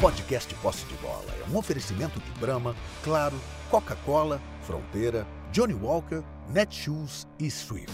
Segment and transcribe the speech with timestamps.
[0.00, 3.34] podcast Posse de Bola é um oferecimento de Brahma, Claro,
[3.68, 7.90] Coca-Cola, Fronteira, Johnny Walker, Netshoes e Swift.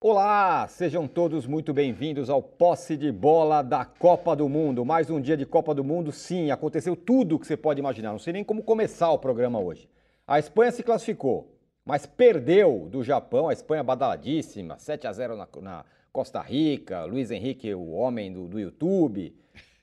[0.00, 4.84] Olá, sejam todos muito bem-vindos ao Posse de Bola da Copa do Mundo.
[4.84, 8.12] Mais um dia de Copa do Mundo, sim, aconteceu tudo o que você pode imaginar.
[8.12, 9.88] Não sei nem como começar o programa hoje.
[10.28, 15.48] A Espanha se classificou, mas perdeu do Japão, a Espanha badaladíssima, 7 a 0 na,
[15.60, 19.34] na Costa Rica, Luiz Henrique, o homem do, do YouTube,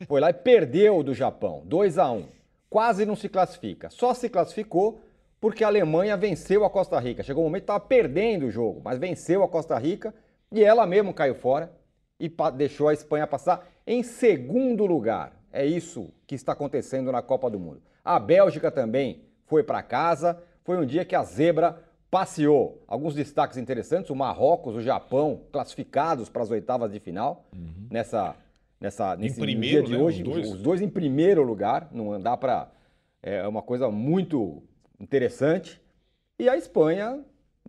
[0.08, 2.26] foi lá e perdeu do Japão, 2 a 1
[2.70, 3.89] Quase não se classifica.
[3.89, 5.02] Só se classificou
[5.41, 7.22] porque a Alemanha venceu a Costa Rica.
[7.22, 10.16] Chegou um momento que estava perdendo o jogo, mas venceu a Costa Rica
[10.49, 11.70] e ela mesmo caiu fora
[12.17, 15.34] e deixou a Espanha passar em segundo lugar.
[15.52, 17.81] É isso que está acontecendo na Copa do Mundo.
[18.05, 20.41] A Bélgica também foi para casa.
[20.63, 21.77] Foi um dia que a zebra
[22.12, 22.84] passeou.
[22.88, 27.88] Alguns destaques interessantes: o Marrocos, o Japão, classificados para as oitavas de final Uhum.
[27.90, 28.36] nessa,
[28.80, 30.22] nessa, nesse primeiro, dia de né, hoje.
[30.22, 30.52] os dois.
[30.52, 31.88] Os dois em primeiro lugar.
[31.92, 32.70] Não dá para.
[33.23, 34.62] É uma coisa muito
[35.00, 35.81] interessante.
[36.38, 37.23] E a Espanha,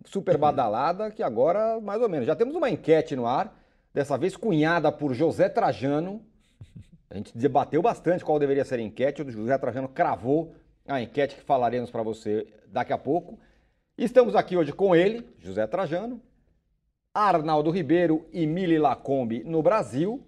[0.05, 2.25] super badalada, que agora, mais ou menos.
[2.27, 3.55] Já temos uma enquete no ar,
[3.93, 6.21] dessa vez cunhada por José Trajano.
[7.09, 9.21] A gente debateu bastante qual deveria ser a enquete.
[9.21, 10.55] O José Trajano cravou
[10.87, 13.39] a enquete que falaremos para você daqui a pouco.
[13.97, 16.19] Estamos aqui hoje com ele, José Trajano,
[17.13, 20.25] Arnaldo Ribeiro e Mili Lacombe no Brasil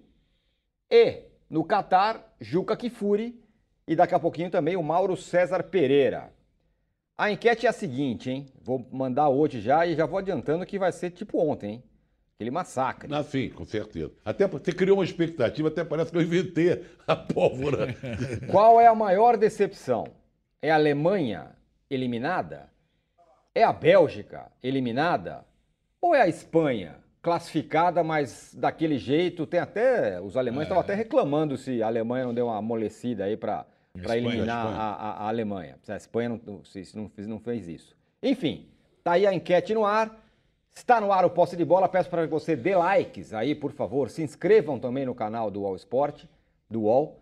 [0.88, 3.42] e no Catar, Juca Kifuri
[3.84, 6.32] e daqui a pouquinho também o Mauro César Pereira.
[7.18, 8.46] A enquete é a seguinte, hein?
[8.62, 11.82] Vou mandar hoje já e já vou adiantando que vai ser tipo ontem, hein?
[12.36, 13.12] Aquele massacre.
[13.12, 14.12] Ah, sim, com certeza.
[14.24, 17.88] Até você criou uma expectativa, até parece que eu inventei a pólvora.
[18.48, 20.06] Qual é a maior decepção?
[20.62, 21.50] É a Alemanha
[21.90, 22.75] eliminada?
[23.56, 25.44] É a Bélgica eliminada?
[26.00, 29.46] Ou é a Espanha classificada, mas daquele jeito?
[29.46, 30.20] Tem até.
[30.20, 33.64] Os alemães estavam até reclamando se a Alemanha não deu uma amolecida aí para
[33.94, 34.66] Espanha, eliminar.
[34.66, 35.78] A, a- a Alemanha.
[35.82, 37.96] Se a Espanha não, se não, fez, não fez isso.
[38.22, 38.68] Enfim,
[39.02, 40.14] tá aí a enquete no ar.
[40.74, 41.88] Está no ar o posse de bola.
[41.88, 44.10] Peço para que você dê likes aí, por favor.
[44.10, 46.28] Se inscrevam também no canal do UOL Esporte,
[46.70, 47.18] do UOL.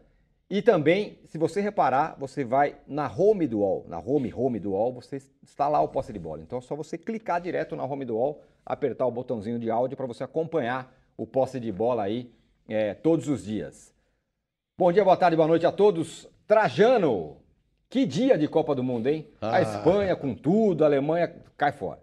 [0.50, 4.72] E também, se você reparar, você vai na home do UOL, na home, home do
[4.72, 6.42] UOL, você está lá o posse de bola.
[6.42, 9.96] Então é só você clicar direto na home do UOL, apertar o botãozinho de áudio
[9.96, 12.30] para você acompanhar o posse de bola aí
[12.68, 13.92] é, todos os dias.
[14.78, 16.28] Bom dia, boa tarde, boa noite a todos.
[16.46, 17.36] Trajano,
[17.88, 19.26] que dia de Copa do Mundo, hein?
[19.40, 19.62] A Ah.
[19.62, 22.02] Espanha com tudo, a Alemanha cai fora.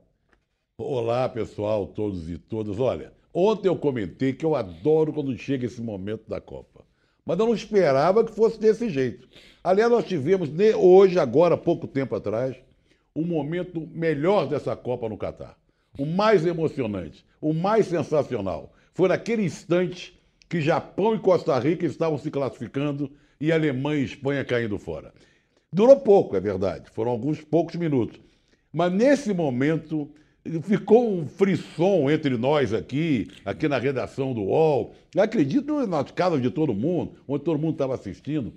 [0.80, 2.80] Olá, pessoal, todos e todas.
[2.80, 6.71] Olha, ontem eu comentei que eu adoro quando chega esse momento da Copa.
[7.26, 9.28] Mas eu não esperava que fosse desse jeito.
[9.64, 12.56] Aliás, nós tivemos hoje, agora, pouco tempo atrás,
[13.16, 15.56] um momento melhor dessa Copa no Catar.
[15.98, 18.74] O mais emocionante, o mais sensacional.
[18.94, 24.44] Foi naquele instante que Japão e Costa Rica estavam se classificando e Alemanha e Espanha
[24.44, 25.14] caindo fora.
[25.72, 26.90] Durou pouco, é verdade.
[26.90, 28.20] Foram alguns poucos minutos.
[28.74, 30.10] Mas nesse momento
[30.64, 34.96] ficou um frisson entre nós aqui, aqui na redação do UOL.
[35.18, 38.54] Acredito nas casas de todo mundo, onde todo mundo estava assistindo.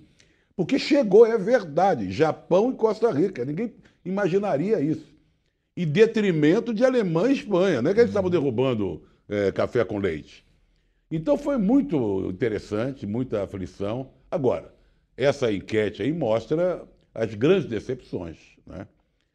[0.57, 3.45] Porque chegou, é verdade, Japão e Costa Rica.
[3.45, 3.75] Ninguém
[4.05, 5.13] imaginaria isso.
[5.77, 7.83] Em detrimento de Alemanha e Espanha.
[7.83, 10.45] Não é que eles estavam derrubando eh, café com leite.
[11.11, 14.11] Então foi muito interessante, muita aflição.
[14.31, 14.73] Agora,
[15.17, 18.39] essa enquete aí mostra as grandes decepções.
[18.67, 18.87] Né?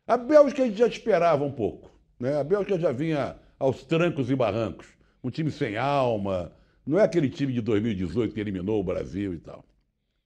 [0.07, 1.91] A Bélgica a gente já esperava um pouco.
[2.19, 2.37] Né?
[2.37, 4.87] A Bélgica já vinha aos trancos e barrancos.
[5.23, 6.51] Um time sem alma.
[6.85, 9.63] Não é aquele time de 2018 que eliminou o Brasil e tal.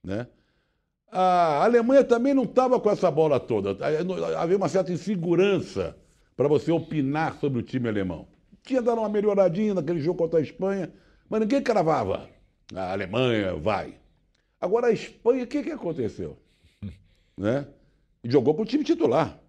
[0.02, 0.26] Né?
[1.10, 3.76] A Alemanha também não estava com essa bola toda.
[4.36, 5.96] Havia uma certa insegurança
[6.36, 8.26] para você opinar sobre o time alemão.
[8.62, 10.92] Tinha dado uma melhoradinha naquele jogo contra a Espanha,
[11.28, 12.28] mas ninguém cravava.
[12.74, 13.94] A Alemanha vai.
[14.60, 16.38] Agora a Espanha, o que, que aconteceu?
[17.36, 17.66] Né?
[18.22, 19.40] Jogou com o time titular.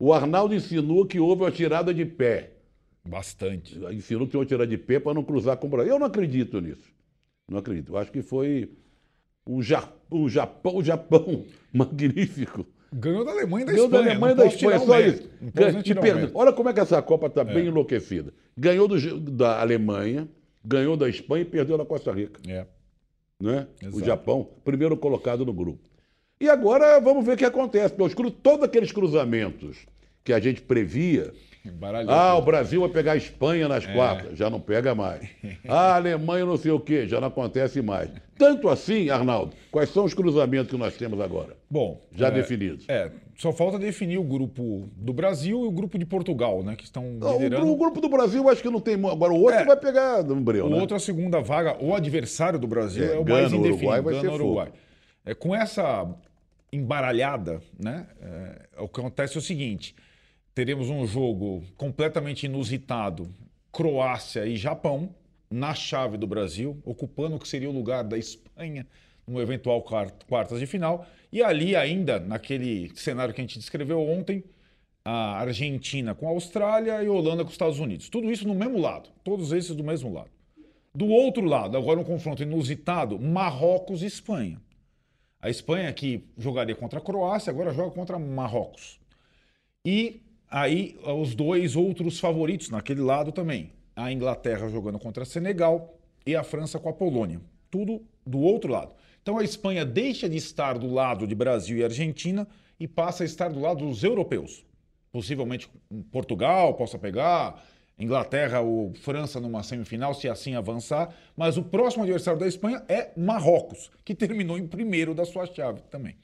[0.00, 2.52] O Arnaldo ensinou que houve uma tirada de pé.
[3.06, 3.78] Bastante.
[3.92, 5.92] Ensinou que tinha uma tirada de pé para não cruzar com o Brasil.
[5.92, 6.90] Eu não acredito nisso.
[7.46, 7.92] Não acredito.
[7.92, 8.72] Eu acho que foi
[9.46, 12.64] um, ja um Japão, um Japão magnífico.
[12.92, 14.10] Ganhou da Alemanha e da Ganhou da Espanha.
[14.12, 15.30] Alemanha e da Espanha, o só isso.
[15.42, 16.30] E o perdeu.
[16.34, 17.66] Olha como é que essa Copa está bem É.
[17.66, 18.32] enlouquecida.
[18.56, 20.26] Ganhou do da Alemanha,
[20.64, 22.40] ganhou da Espanha e perdeu da Costa Rica.
[22.48, 22.66] É.
[23.40, 23.66] Né?
[23.92, 24.00] O.
[24.02, 25.89] Japão, primeiro colocado no grupo.
[26.40, 27.94] E agora vamos ver o que acontece.
[27.94, 29.76] porque Todos aqueles cruzamentos
[30.24, 31.32] que a gente previa.
[31.62, 32.40] Embaralhou Ah, o.
[32.40, 34.38] Brasil vai pegar a Espanha nas quartas.
[34.38, 35.28] Já não pega mais.
[35.68, 37.06] Ah, a Alemanha não sei o quê.
[37.06, 38.08] Já não acontece mais.
[38.38, 41.54] Tanto assim, Arnaldo, quais são os cruzamentos que nós temos agora?
[41.70, 42.86] Bom, Já é, definidos.
[42.88, 46.74] É, só falta definir o grupo do Brasil e o grupo de Portugal, né?
[46.74, 47.66] Que estão Não, liderando.
[47.66, 48.94] O, o grupo do Brasil acho que não tem.
[48.94, 49.64] Agora o outro É.
[49.66, 50.80] vai pegar no breu, O né?
[50.80, 53.76] outro, a segunda vaga, o adversário do Brasil É, é, o Gana, mais indefinido.
[53.76, 54.34] Uruguai vai Gana, ser.
[54.34, 54.72] Uruguai.
[55.26, 56.08] É, com essa
[56.72, 58.06] embaralhada, né?
[58.20, 59.94] é, o que acontece é o seguinte:
[60.54, 63.32] teremos um jogo completamente inusitado,
[63.72, 65.14] Croácia e Japão,
[65.50, 68.86] na chave do Brasil, ocupando o que seria o lugar da Espanha
[69.26, 71.06] no eventual quart- quartas de final.
[71.32, 74.42] E ali ainda, naquele cenário que a gente descreveu ontem,
[75.04, 78.08] a Argentina com a Austrália e a Holanda com os Estados Unidos.
[78.08, 80.30] Tudo isso no mesmo lado, todos esses do mesmo lado.
[80.94, 84.60] Do outro lado, agora um confronto inusitado, Marrocos e Espanha.
[85.42, 89.00] A Espanha que jogaria contra a Croácia, agora joga contra Marrocos.
[89.84, 90.20] E
[90.50, 93.72] aí os dois outros favoritos naquele lado também.
[93.96, 97.40] A Inglaterra jogando contra Senegal e a França com a Polônia.
[97.70, 98.94] Tudo do outro lado.
[99.22, 102.46] Então a Espanha deixa de estar do lado de Brasil e Argentina
[102.78, 104.64] e passa a estar do lado dos europeus.
[105.12, 105.68] Possivelmente
[106.12, 107.64] Portugal possa pegar,
[108.00, 111.14] Inglaterra ou França numa semifinal, se assim avançar.
[111.36, 115.82] Mas o próximo adversário da Espanha é Marrocos, que terminou em primeiro da sua chave
[115.90, 116.16] também.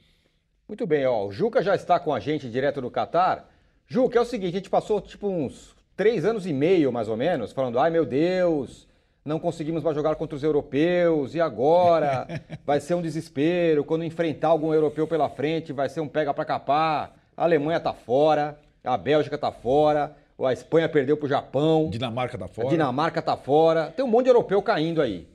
[0.67, 1.27] Muito bem, ó.
[1.27, 3.47] O Juca já está com a gente direto do Catar.
[3.87, 7.15] Juca, é o seguinte, a gente passou tipo uns três anos e meio, mais ou
[7.15, 8.87] menos, falando, ai meu Deus,
[9.23, 12.27] não conseguimos mais jogar contra os europeus, e agora?
[12.65, 16.45] Vai ser um desespero, quando enfrentar algum europeu pela frente, vai ser um pega pra
[16.45, 17.15] capar.
[17.35, 22.45] A Alemanha tá fora, a Bélgica tá fora, a Espanha perdeu pro Japão, Dinamarca tá
[22.45, 22.69] a fora.
[22.69, 23.91] Dinamarca tá fora.
[23.91, 25.27] Tem um monte de europeu caindo aí.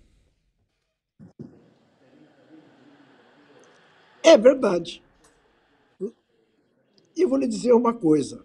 [4.22, 5.02] É verdade.
[7.16, 8.44] E eu vou lhe dizer uma coisa.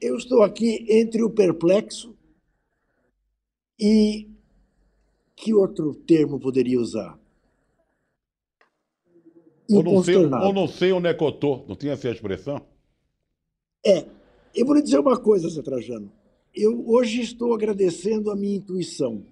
[0.00, 2.16] Eu estou aqui entre o perplexo
[3.78, 4.28] e
[5.36, 7.18] que outro termo poderia usar?
[9.70, 11.64] Ou não sei, ou não sei onde é que eu tô.
[11.68, 12.66] Não tinha essa expressão?
[13.84, 14.06] É,
[14.54, 16.10] eu vou lhe dizer uma coisa, Zé Trajano.
[16.54, 19.22] Eu hoje estou agradecendo a minha intuição.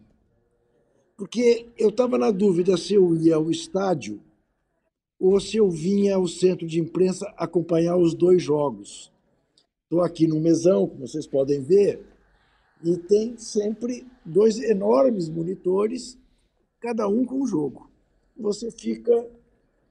[1.17, 4.21] Porque eu estava na dúvida se eu ia ao estádio
[5.19, 9.11] ou se eu vinha ao centro de imprensa acompanhar os dois jogos.
[9.85, 12.05] Estou aqui no mesão, como vocês podem ver,
[12.85, 16.19] e tem sempre dois enormes monitores,
[16.81, 17.91] cada um com um jogo.
[18.37, 19.27] Você fica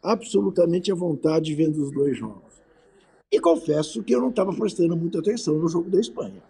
[0.04, 2.45] absolutamente à vontade vendo os dois jogos.
[3.36, 6.42] E confesso que eu não estava prestando muita atenção no jogo da Espanha.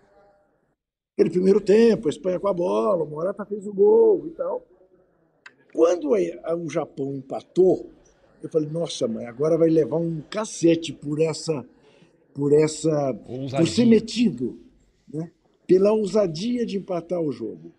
[1.14, 4.64] Aquele primeiro tempo, a Espanha com a bola, o Morata fez o gol e tal.
[5.74, 7.90] Quando o Japão empatou,
[8.44, 11.66] eu falei, nossa, mãe, agora vai levar um cacete por essa.
[12.36, 13.16] por essa.
[13.16, 13.66] por Ousadia.
[13.66, 14.60] ser metido,
[15.12, 15.31] né?
[15.66, 17.72] pela ousadia de empatar o jogo.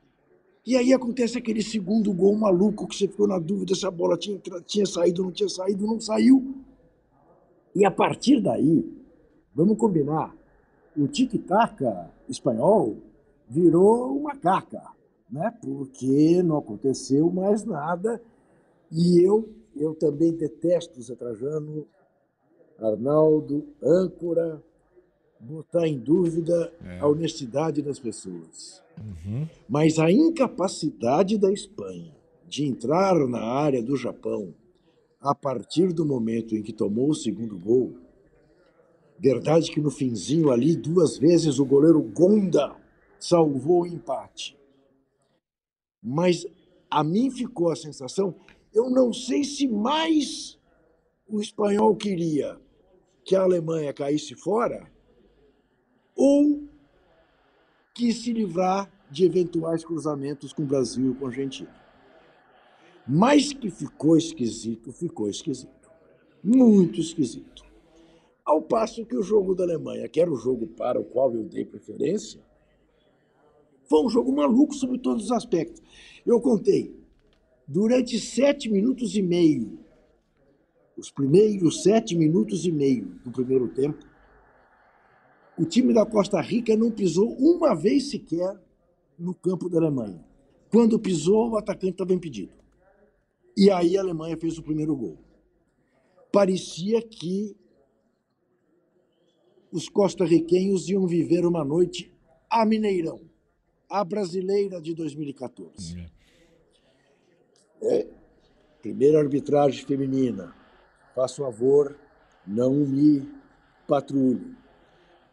[0.67, 4.19] E aí acontece aquele segundo gol maluco que você ficou na dúvida se a bola
[4.19, 6.57] tinha, tinha saído não tinha saído, não saiu.
[7.73, 8.96] E a partir daí,
[9.57, 10.37] vamos combinar,
[10.95, 11.83] o tic-tac
[12.29, 12.99] espanhol
[13.49, 14.83] virou uma caca,
[15.31, 15.53] né?
[15.63, 18.21] porque não aconteceu mais nada.
[18.93, 21.87] E eu, eu também detesto, Zé Trajano,
[22.79, 24.63] Arnaldo, âncora,
[25.41, 28.83] botar em dúvida a honestidade das pessoas.
[29.69, 32.15] Mas a incapacidade da Espanha
[32.47, 34.55] de entrar na área do Japão
[35.21, 37.95] a partir do momento em que tomou o segundo gol,
[39.19, 42.77] verdade que no finzinho ali, duas vezes o goleiro Gonda
[43.19, 44.59] salvou o empate.
[46.03, 46.47] Mas
[46.91, 48.35] a mim ficou a sensação,
[48.73, 50.59] eu não sei se mais
[51.29, 52.61] o espanhol queria
[53.25, 54.91] que a Alemanha caísse fora
[56.15, 56.63] ou
[57.93, 61.75] quis se livrar de eventuais cruzamentos com o Brasil e com a Argentina.
[63.07, 65.91] Mas que ficou esquisito, ficou esquisito.
[66.43, 67.66] Muito esquisito.
[68.47, 71.43] Ao passo que o jogo da Alemanha, que era o jogo para o qual eu
[71.43, 72.41] dei preferência,
[73.89, 75.83] foi um jogo maluco sobre todos os aspectos.
[76.25, 76.95] Eu contei,
[77.67, 79.81] durante sete minutos e meio,
[80.97, 84.07] os primeiros sete minutos e meio do primeiro tempo,
[85.59, 88.57] o time da Costa Rica não pisou uma vez sequer
[89.19, 90.25] no campo da Alemanha.
[90.71, 92.53] Quando pisou, o atacante estava impedido.
[93.57, 95.19] E aí a Alemanha fez o primeiro gol.
[96.31, 97.57] Parecia que
[99.73, 102.13] os costarriquenhos iam viver uma noite
[102.49, 103.21] a Mineirão,
[103.89, 106.07] a brasileira de 2014.
[107.83, 108.07] É,
[108.81, 110.55] primeira arbitragem feminina.
[111.15, 111.99] Faça favor,
[112.47, 113.29] não me
[113.87, 114.57] patrulhe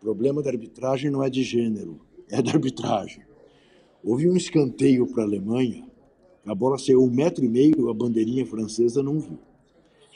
[0.04, 3.24] problema da arbitragem não é de gênero, é da arbitragem.
[4.04, 5.88] Houve um escanteio para a Alemanha,
[6.46, 9.40] a bola saiu um metro e meio, a bandeirinha francesa não viu.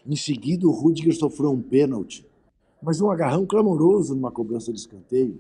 [0.05, 2.26] Em seguida, o Rudiger sofreu um pênalti,
[2.81, 5.39] mas um agarrão clamoroso numa cobrança de escanteio.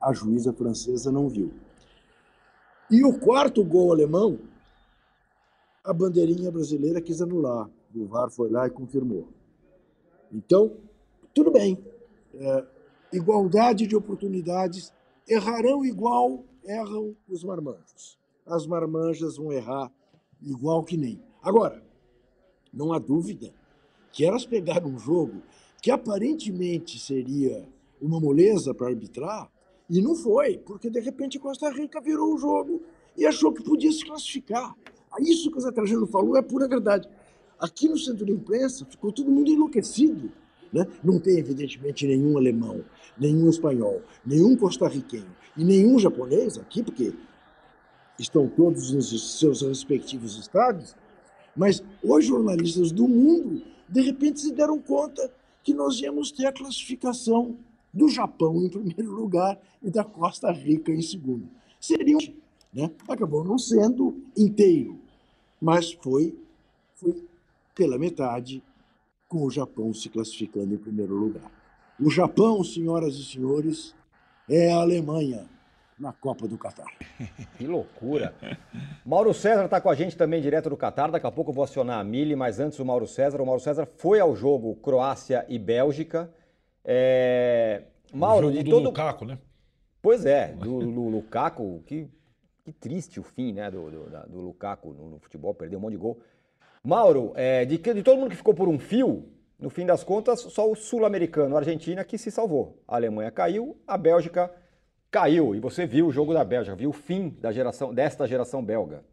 [0.00, 1.52] A juíza francesa não viu.
[2.90, 4.38] E o quarto gol alemão,
[5.84, 7.70] a bandeirinha brasileira quis anular.
[7.94, 9.28] O VAR foi lá e confirmou.
[10.32, 10.76] Então,
[11.34, 11.78] tudo bem.
[12.34, 12.66] É,
[13.12, 14.92] igualdade de oportunidades.
[15.28, 18.18] Errarão igual erram os marmanjos.
[18.46, 19.90] As marmanjas vão errar
[20.42, 21.22] igual que nem.
[21.42, 21.82] Agora,
[22.72, 23.52] não há dúvida
[24.12, 25.42] que elas pegaram um jogo
[25.80, 27.66] que aparentemente seria
[28.00, 29.50] uma moleza para arbitrar,
[29.88, 32.80] e não foi, porque de repente Costa Rica virou o jogo
[33.16, 34.74] e achou que podia se classificar.
[35.18, 37.08] Isso que o Zé Trajano falou é pura verdade.
[37.58, 40.30] Aqui no centro de imprensa ficou todo mundo enlouquecido.
[40.72, 40.86] Né?
[41.02, 42.84] Não tem, evidentemente, nenhum alemão,
[43.18, 47.12] nenhum espanhol, nenhum costarriquenho e nenhum japonês aqui, porque
[48.16, 50.94] estão todos nos seus respectivos estados,
[51.56, 55.28] mas os jornalistas do mundo, de repente, se deram conta
[55.62, 57.58] que nós íamos ter a classificação
[57.92, 61.48] do Japão em primeiro lugar e da Costa Rica em segundo.
[61.80, 62.16] Seria,
[62.72, 62.90] né?
[63.08, 64.98] Acabou não sendo inteiro,
[65.60, 66.38] mas foi,
[66.94, 67.24] foi
[67.74, 68.62] pela metade
[69.28, 71.50] com o Japão se classificando em primeiro lugar.
[71.98, 73.94] O Japão, senhoras e senhores,
[74.48, 75.48] é a Alemanha
[76.00, 76.86] na Copa do Catar.
[77.58, 78.34] Que loucura.
[79.04, 81.10] Mauro César está com a gente também direto do Catar.
[81.10, 83.40] Daqui a pouco eu vou acionar a Mili, mas antes o Mauro César.
[83.40, 86.32] O Mauro César foi ao jogo Croácia e Bélgica.
[86.82, 87.82] É...
[88.12, 88.84] Mauro, o jogo de do todo.
[88.84, 89.38] Lukaku, né?
[90.02, 92.08] Pois é, do, do Lukaku, que,
[92.64, 95.82] que triste o fim né, do, do, da- do Lukaku no, no futebol, perdeu um
[95.82, 96.18] monte de gol.
[96.82, 99.28] Mauro, é, de, de todo mundo que ficou por um fio,
[99.58, 102.82] no fim das contas, só o sul-americano, a Argentina, que se salvou.
[102.88, 104.50] A Alemanha caiu, a Bélgica
[105.10, 105.54] caiu.
[105.54, 109.04] E você viu o jogo da Bélgica, viu o fim da geração, desta geração belga.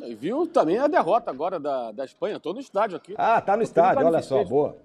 [0.00, 2.36] E viu também a derrota agora da, da Espanha.
[2.36, 3.14] Estou no estádio aqui.
[3.18, 4.76] Ah, tá no estádio, olha só, boa.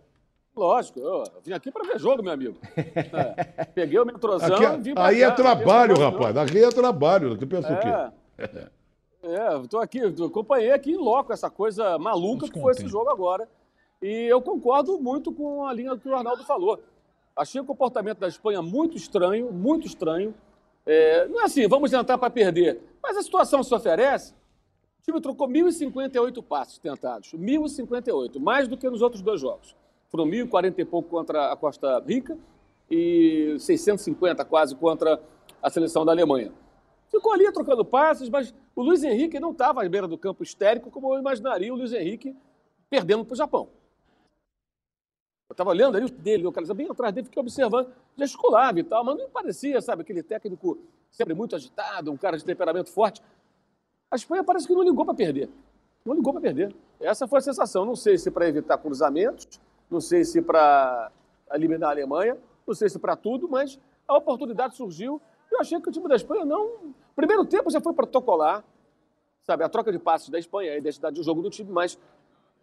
[0.55, 2.58] Lógico, eu vim aqui para ver jogo, meu amigo.
[2.75, 6.38] É, peguei o metrozão Aqui- e vim pra aí cá, é trabalho, rapaz.
[6.38, 7.38] Aqui é trabalho.
[7.38, 7.88] Tu pensa o quê?
[8.38, 12.72] É, é estou aqui, eu acompanhei aqui em loco essa coisa maluca Nos que foi
[12.72, 13.48] esse jogo agora.
[14.01, 16.79] E eu concordo muito com a linha que o Arnaldo falou.
[17.35, 20.33] Achei o comportamento da Espanha muito estranho, muito estranho.
[20.85, 22.81] É, não é assim, vamos tentar para perder.
[23.01, 24.33] Mas a situação se oferece.
[24.99, 27.33] O time trocou 1.058 passes tentados.
[27.33, 29.75] 1.058, mais do que nos outros dois jogos.
[30.09, 32.37] Foram 1.040 e pouco contra a Costa Rica
[32.89, 35.19] e 650 quase contra
[35.61, 36.51] a seleção da Alemanha.
[37.09, 40.91] Ficou ali trocando passes, mas o Luiz Henrique não estava à beira do campo histérico
[40.91, 42.35] como eu imaginaria o Luiz Henrique
[42.89, 43.69] perdendo para o Japão.
[45.50, 49.03] Eu estava olhando ali o dele, localizado bem atrás dele, fiquei observando, gesticulava e tal,
[49.03, 50.77] mas não parecia, sabe, aquele técnico
[51.12, 53.21] sempre muito agitado, um cara de temperamento forte.
[54.09, 55.50] A Espanha parece que não ligou para perder.
[56.05, 56.75] Não ligou para perder.
[57.00, 57.85] Essa foi a sensação.
[57.85, 59.59] Não sei se para evitar cruzamentos,
[59.89, 61.12] não sei se para
[61.51, 65.21] eliminar a Alemanha, não sei se para tudo, mas a oportunidade surgiu.
[65.51, 66.93] Eu achei que o time da Espanha não.
[67.15, 68.63] Primeiro tempo já foi protocolar,
[69.43, 69.63] sabe?
[69.63, 71.97] A troca de passes da Espanha, a identidade do jogo do time, mas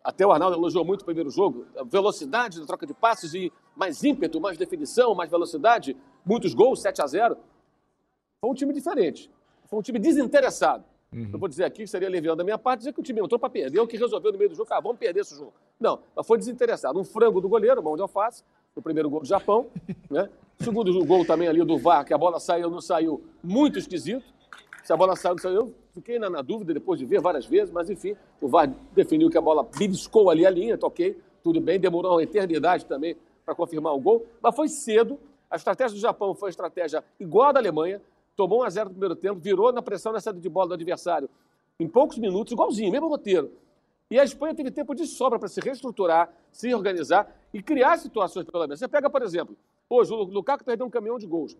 [0.02, 3.52] até o Arnaldo elogiou muito o primeiro jogo, a velocidade da troca de passes e
[3.76, 7.36] mais ímpeto, mais definição, mais velocidade, muitos gols, 7 a 0
[8.40, 9.30] Foi um time diferente.
[9.68, 10.84] Foi um time desinteressado.
[11.12, 13.38] Não vou dizer aqui que seria leviano da minha parte dizer que o time entrou
[13.38, 15.52] para perder, o que resolveu no meio do jogo, ah, vamos perder esse jogo.
[15.78, 16.98] Não, mas foi desinteressado.
[16.98, 18.44] Um frango do goleiro, mão de alface,
[18.76, 19.66] no primeiro gol do Japão.
[20.10, 20.28] Né?
[20.58, 24.24] Segundo gol também ali do VAR, que a bola saiu ou não saiu, muito esquisito.
[24.90, 27.72] Se a bola saiu saiu, eu fiquei na, na dúvida depois de ver várias vezes,
[27.72, 31.78] mas enfim, o VAR definiu que a bola beliscou ali a linha, toquei, tudo bem,
[31.78, 33.16] demorou uma eternidade também
[33.46, 35.16] para confirmar o gol, mas foi cedo.
[35.48, 38.02] A estratégia do Japão foi uma estratégia igual à da Alemanha,
[38.34, 40.74] tomou 1 a 0 no primeiro tempo, virou na pressão na saída de bola do
[40.74, 41.30] adversário
[41.78, 43.48] em poucos minutos, igualzinho, mesmo roteiro.
[44.10, 48.44] E a Espanha teve tempo de sobra para se reestruturar, se organizar e criar situações
[48.44, 48.80] pela menos.
[48.80, 49.56] Você pega, por exemplo,
[49.88, 51.56] hoje o Lukaku perdeu um caminhão de gols.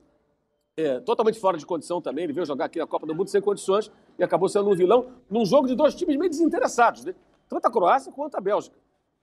[0.81, 3.41] É, totalmente fora de condição também, ele veio jogar aqui na Copa do Mundo sem
[3.41, 7.15] condições e acabou sendo um vilão num jogo de dois times meio desinteressados, né?
[7.51, 8.75] tanto a Croácia quanto a Bélgica.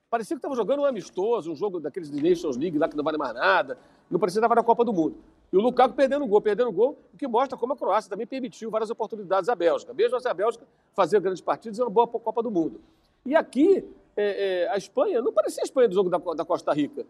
[0.08, 3.02] Parecia que estava jogando um amistoso, um jogo daqueles de Nations League lá que não
[3.02, 3.76] vale mais nada,
[4.08, 5.16] não parecia que estava na Copa do Mundo.
[5.52, 8.70] E o Lukaku perdendo gol, perdendo gol, o que mostra como a Croácia também permitiu
[8.70, 9.92] várias oportunidades à Bélgica.
[9.92, 12.80] Mesmo assim, a Bélgica fazia grandes partidas e uma boa Copa do Mundo.
[13.26, 13.84] E aqui,
[14.16, 17.04] é, é, a Espanha, não parecia a Espanha do jogo da, da Costa Rica.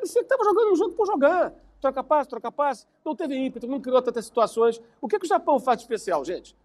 [0.00, 1.52] Parecia que estava jogando um jogo por jogar.
[1.78, 2.86] Troca passe, troca passe.
[3.04, 4.80] Não teve ímpeto, não criou tantas situações.
[4.98, 6.56] O que, que o Japão faz de especial, gente?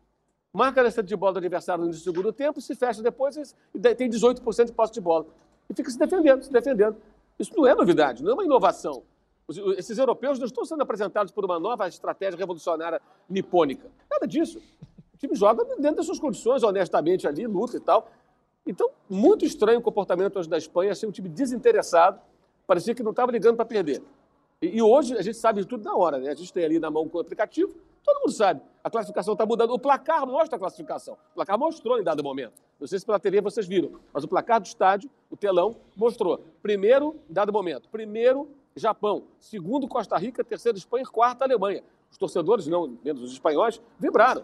[0.53, 3.35] Marca a de bola do adversário no segundo tempo, se fecha depois
[3.73, 5.25] e tem 18% de posse de bola.
[5.69, 6.95] E fica se defendendo, se defendendo.
[7.37, 9.03] Isso não é novidade, não é uma inovação.
[9.77, 13.91] esses europeus não estão sendo apresentados por uma nova estratégia revolucionária nipônica.
[14.09, 14.61] Nada disso.
[15.13, 18.09] O time joga dentro das suas condições, honestamente ali, luta e tal.
[18.65, 22.21] Então, muito estranho o comportamento hoje da Espanha, assim, um time desinteressado,
[22.65, 24.01] parecia que não estava ligando para perder.
[24.61, 26.29] E, e, hoje a gente sabe de tudo na hora, né?
[26.29, 28.61] A gente tem ali na mão o aplicativo, todo mundo sabe.
[28.83, 29.71] A classificação está mudando.
[29.71, 31.15] O placar mostra a classificação.
[31.31, 32.53] O placar mostrou em dado momento.
[32.79, 36.39] Não sei se pela TV vocês viram, mas o placar do estádio, o telão, mostrou.
[36.61, 37.89] Primeiro, em dado momento.
[37.89, 39.23] Primeiro, Japão.
[39.39, 40.43] Segundo, Costa Rica.
[40.43, 41.05] Terceiro, Espanha.
[41.05, 41.83] Quarto, Alemanha.
[42.11, 44.43] Os torcedores, não menos os espanhóis, vibraram.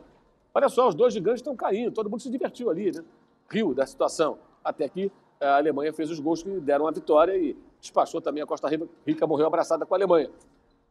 [0.53, 1.91] Olha só, os dois gigantes estão caindo.
[1.91, 3.03] Todo mundo se divertiu ali, né?
[3.49, 4.39] Riu da situação.
[4.63, 8.45] Até que a Alemanha fez os gols que deram a vitória e despachou também a
[8.45, 8.69] Costa
[9.05, 10.29] Rica, morreu abraçada com a Alemanha.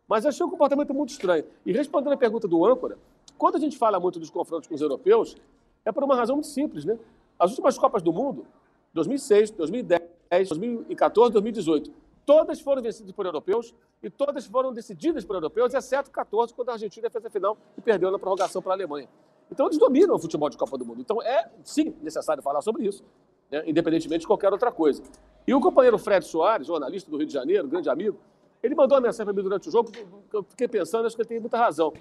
[0.06, 1.44] Mas achei um comportamento muito estranho.
[1.64, 2.98] E respondendo a pergunta do âncora,
[3.38, 5.36] quando a gente fala muito dos confrontos com os europeus,
[5.84, 6.98] é por uma razão muito simples, né?
[7.38, 8.44] As últimas Copas do Mundo,
[8.92, 11.92] 2006, 2010, 2014, 2018,
[12.26, 16.72] todas foram vencidas por europeus e todas foram decididas por europeus, exceto 14, quando a
[16.72, 19.08] Argentina fez a final e perdeu na prorrogação para a Alemanha.
[19.50, 21.00] Então eles dominam o futebol de Copa do Mundo.
[21.00, 23.04] Então é, sim, necessário falar sobre isso,
[23.50, 23.62] né?
[23.66, 25.02] independentemente de qualquer outra coisa.
[25.46, 28.18] E o companheiro Fred Soares, jornalista do Rio de Janeiro, grande amigo,
[28.62, 29.90] ele mandou uma mensagem para mim durante o jogo
[30.32, 31.92] eu fiquei pensando, acho que ele tem muita razão.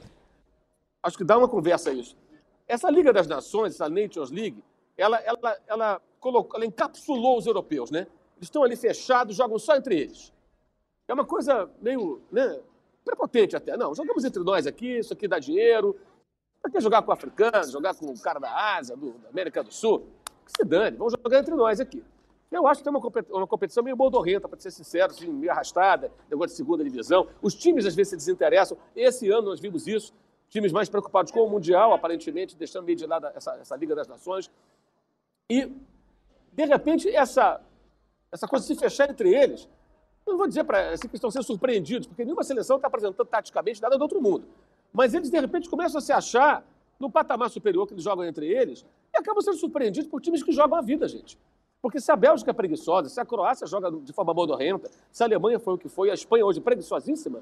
[1.02, 2.18] Acho que dá uma conversa isso.
[2.68, 4.64] Essa Liga das Nações, essa Nations League,
[4.98, 8.02] ela, ela, ela, colocou, ela encapsulou os europeus, né?
[8.36, 10.34] Eles estão ali fechados, jogam só entre eles.
[11.08, 12.60] É uma coisa meio né,
[13.04, 13.76] prepotente até.
[13.76, 15.96] Não, jogamos entre nós aqui, isso aqui dá dinheiro.
[16.62, 19.64] Para que jogar com o africano, jogar com o cara da Ásia, do, da América
[19.64, 20.06] do Sul?
[20.50, 22.04] Que se dane, vamos jogar entre nós aqui.
[22.52, 23.00] Eu acho que tem
[23.32, 27.28] uma competição meio bordorrenta, para ser sincero, assim, meio arrastada, negócio de segunda divisão.
[27.44, 28.76] Os times às vezes se desinteressam.
[28.96, 30.12] Esse ano nós vimos isso.
[30.50, 34.08] Times mais preocupados com o Mundial, aparentemente, deixando meio de lado essa, essa Liga das
[34.08, 34.50] Nações.
[35.48, 35.72] E,
[36.52, 37.62] de repente, essa,
[38.32, 39.70] essa coisa se fechar entre eles,
[40.26, 43.80] não vou dizer para assim, que estão sendo surpreendidos, porque nenhuma seleção está apresentando taticamente
[43.80, 44.48] nada do outro mundo.
[44.92, 46.66] Mas eles, de repente, começam a se achar
[47.00, 48.84] no patamar superior que eles jogam entre eles
[49.20, 51.38] acabam sendo surpreendidos por times que jogam a vida, gente.
[51.82, 55.26] Porque se a Bélgica é preguiçosa, se a Croácia joga de forma modorrenta, se a
[55.26, 57.42] Alemanha foi o que foi, a Espanha hoje é preguiçosíssima,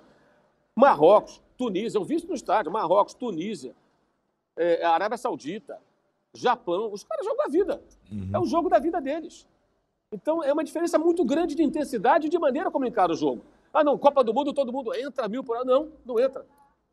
[0.75, 3.75] Marrocos, Tunísia, eu vi isso no estádio, Marrocos, Tunísia,
[4.55, 5.79] é, Arábia Saudita,
[6.33, 7.81] Japão, os caras jogam a vida.
[8.11, 8.29] Uhum.
[8.31, 9.47] É o jogo da vida deles.
[10.11, 13.43] Então é uma diferença muito grande de intensidade e de maneira como encara o jogo.
[13.73, 15.65] Ah, não, Copa do Mundo, todo mundo entra mil por hora.
[15.65, 16.45] Não, não entra.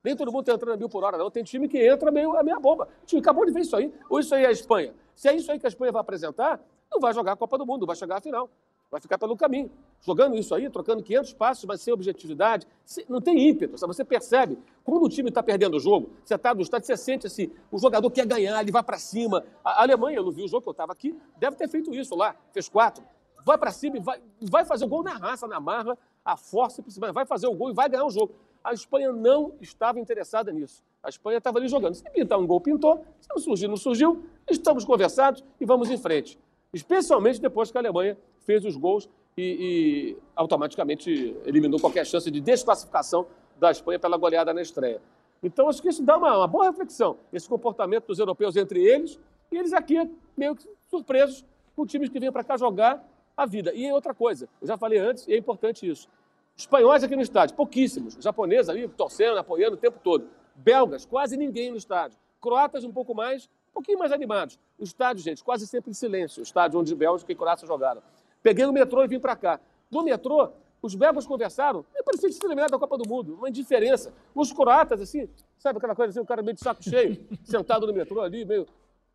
[0.05, 1.31] Nem todo mundo está entrando a mil por hora, não.
[1.31, 2.87] Tem time que entra meio a meia bomba.
[3.03, 3.93] O time acabou de ver isso aí.
[4.11, 4.95] Ou isso aí é a Espanha.
[5.17, 6.61] Se é isso aí que a Espanha vai apresentar,
[6.93, 8.51] não vai jogar a Copa do Mundo, vai chegar à final.
[8.91, 9.71] Vai ficar pelo caminho.
[10.03, 12.67] Jogando isso aí, trocando 500 passos, mas sem objetividade.
[13.09, 13.77] Não tem ímpeto.
[13.79, 17.27] Você percebe, quando o time está perdendo o jogo, você está no estádio, você sente
[17.27, 19.43] assim, o jogador quer ganhar, ele vai para cima.
[19.65, 22.15] A Alemanha, eu não vi o jogo que eu estava aqui, deve ter feito isso
[22.15, 23.03] lá, fez quatro.
[23.45, 26.85] Vai para cima e vai, vai fazer o gol na raça, na marra, a força,
[27.13, 28.35] vai fazer o gol e vai ganhar o jogo.
[28.65, 30.83] A Espanha não estava interessada nisso.
[31.03, 31.95] A Espanha estava ali jogando.
[31.95, 33.05] Se pintar um gol, pintou.
[33.21, 34.25] Se não surgiu, não surgiu.
[34.51, 36.39] Estamos conversados e vamos em frente
[36.75, 42.41] especialmente depois que a Alemanha fez os gols e, e automaticamente eliminou qualquer chance de
[42.41, 43.27] desclassificação
[43.59, 45.01] da Espanha pela goleada na estreia.
[45.43, 49.21] Então, acho que isso dá uma, uma boa reflexão, esse comportamento dos europeus entre eles,
[49.53, 51.45] e eles aqui meio que surpresos
[51.77, 53.73] com times que vêm para cá jogar a vida.
[53.73, 56.09] E outra coisa, eu já falei antes, e é importante isso.
[56.57, 58.17] Espanhóis aqui no estádio, pouquíssimos.
[58.21, 60.29] Japoneses ali torcendo, apoiando o tempo todo.
[60.55, 62.19] Belgas, quase ninguém no estádio.
[62.41, 64.57] Croatas, um pouco mais um pouquinho mais animados.
[64.79, 66.41] O estádio, gente, quase sempre em silêncio.
[66.41, 68.01] O estádio onde Bélgica e Croácia jogaram.
[68.41, 69.59] Peguei no metrô e vim para cá.
[69.91, 70.49] No metrô,
[70.81, 74.13] os belgas conversaram, e parecia de ser eliminado da Copa do Mundo, uma indiferença.
[74.33, 77.93] Os croatas, assim, sabe aquela coisa assim, o cara meio de saco cheio, sentado no
[77.93, 78.65] metrô ali, meio.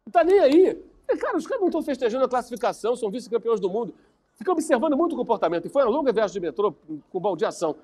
[0.05, 0.83] Não tá nem aí.
[1.07, 3.93] E, cara, os caras não estão festejando a classificação, são vice-campeões do mundo.
[4.39, 5.65] Ficam observando muito o comportamento.
[5.65, 6.73] E foi uma longa viagem de metrô
[7.11, 7.75] com baldeação.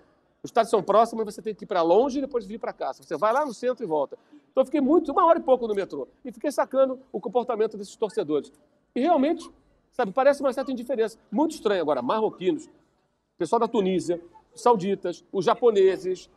[0.42, 2.72] Os estádios são próximos, mas você tem que ir para longe e depois vir para
[2.72, 2.94] cá.
[2.94, 4.18] Você vai lá no centro e volta.
[4.52, 6.08] Então eu fiquei muito, uma hora e pouco no metrô.
[6.24, 8.54] E fiquei sacando o comportamento desses torcedores.
[8.96, 9.52] E realmente,
[9.92, 11.20] sabe, parece uma certa indiferença.
[11.30, 12.02] Muito estranho agora.
[12.02, 12.70] Marroquinos,
[13.38, 14.22] pessoal da Tunísia,
[14.54, 16.30] sauditas, os japoneses,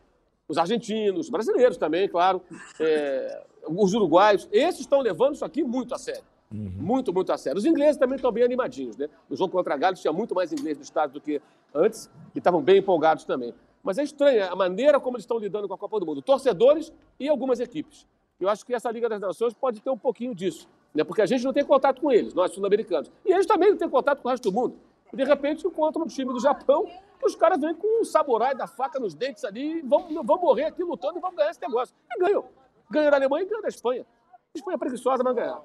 [0.48, 2.42] os argentinos, brasileiros também, claro,
[2.80, 6.24] é, os uruguaios, esses estão levando isso aqui muito a sério.
[6.52, 6.72] Uhum.
[6.76, 7.58] Muito, muito a sério.
[7.58, 9.08] Os ingleses também estão bem animadinhos, né?
[9.28, 11.40] No jogo contra a Gales tinha muito mais inglês no estádio do que
[11.74, 13.54] antes, e estavam bem empolgados também.
[13.82, 16.22] Mas é estranha a maneira como eles estão lidando com a Copa do Mundo.
[16.22, 18.06] Torcedores e algumas equipes.
[18.40, 20.68] Eu acho que essa Liga das Nações pode ter um pouquinho disso.
[20.94, 21.04] Né?
[21.04, 23.10] Porque a gente não tem contato com eles, nós sul-americanos.
[23.24, 24.76] E eles também não têm contato com o resto do mundo.
[25.12, 26.86] E de repente encontram um time do Japão
[27.22, 30.64] os caras vêm com um samurai da faca nos dentes ali e vão, vão morrer
[30.64, 31.94] aqui lutando e vão ganhar esse negócio.
[32.14, 32.44] E ganham.
[32.90, 34.06] Ganham da Alemanha e ganham da Espanha.
[34.32, 35.60] A Espanha é preguiçosa, mas ganhar.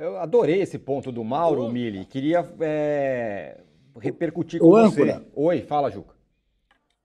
[0.00, 2.06] Eu adorei esse ponto do Mauro, Mili.
[2.06, 3.62] Queria é,
[3.96, 5.22] repercutir com o você.
[5.34, 6.16] Oi, fala, Juca.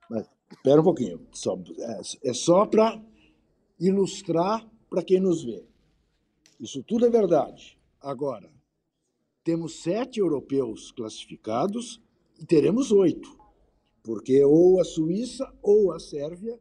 [0.08, 1.26] Mas Espera um pouquinho.
[1.32, 3.00] Só, é, é só para
[3.78, 5.64] ilustrar para quem nos vê.
[6.58, 7.78] Isso tudo é verdade.
[8.00, 8.48] Agora,
[9.44, 12.00] temos sete europeus classificados
[12.40, 13.36] e teremos oito,
[14.02, 16.58] porque ou a Suíça ou a Sérvia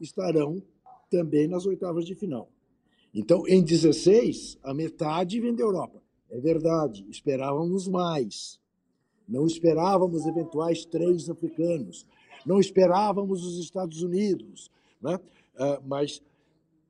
[0.00, 0.62] estarão
[1.10, 2.48] também nas oitavas de final.
[3.14, 6.02] Então, em 16, a metade vem da Europa.
[6.28, 8.58] É verdade, esperávamos mais.
[9.28, 12.04] Não esperávamos eventuais três africanos.
[12.44, 14.68] Não esperávamos os Estados Unidos.
[15.00, 15.14] Né?
[15.14, 16.20] Uh, mas,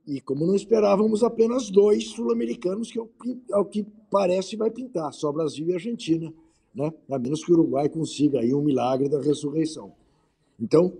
[0.07, 2.99] e como não esperávamos apenas dois sul-americanos, que
[3.53, 6.33] ao que parece vai pintar, só Brasil e Argentina,
[6.75, 6.91] né?
[7.11, 9.93] a menos que o Uruguai consiga aí um milagre da ressurreição.
[10.59, 10.95] Então,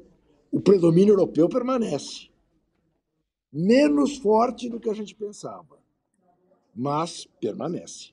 [0.53, 2.29] o predomínio europeu permanece
[3.55, 5.79] menos forte do que a gente pensava,
[6.75, 8.13] mas permanece.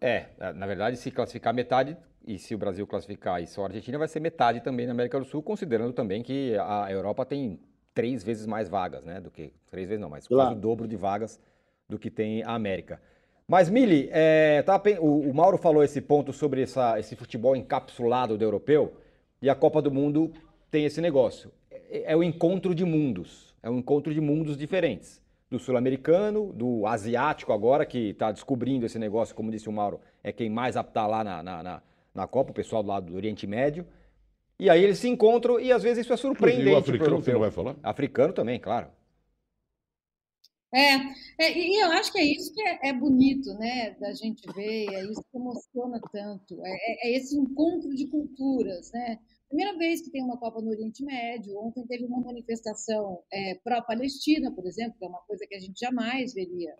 [0.00, 3.98] É, na verdade, se classificar metade, e se o Brasil classificar e só a Argentina,
[3.98, 7.60] vai ser metade também na América do Sul, considerando também que a Europa tem
[7.92, 9.20] três vezes mais vagas, né?
[9.20, 9.52] Do que.
[9.70, 10.48] Três vezes não, mas claro.
[10.48, 11.38] quase o dobro de vagas
[11.88, 13.00] do que tem a América.
[13.46, 18.38] Mas, Mili, é, tá, o, o, Mauro falou esse ponto sobre essa, esse futebol encapsulado
[18.38, 18.94] do europeu,
[19.42, 20.32] e a Copa do Mundo
[20.70, 21.50] tem esse negócio.
[21.70, 23.51] É, é o encontro de mundos.
[23.62, 25.22] É um encontro de mundos diferentes.
[25.50, 30.32] Do sul-americano, do asiático agora, que está descobrindo esse negócio, como disse o Mauro, é
[30.32, 31.82] quem mais está lá na, na, na,
[32.14, 33.86] na, Copa, o pessoal do lado do Oriente Médio.
[34.58, 36.70] E aí eles se encontram e às vezes isso é surpreendente.
[36.70, 37.76] E o africano você não vai falar?
[37.82, 38.88] Africano também, claro.
[40.74, 40.94] É,
[41.38, 44.86] é, e eu acho que é isso que é, é, bonito, né, da gente ver,
[44.90, 49.18] é isso que emociona tanto, é, é, é esse encontro de culturas, né,
[49.52, 51.58] Primeira vez que tem uma Copa no Oriente Médio.
[51.58, 55.78] Ontem teve uma manifestação é, pró-Palestina, por exemplo, que é uma coisa que a gente
[55.78, 56.74] jamais veria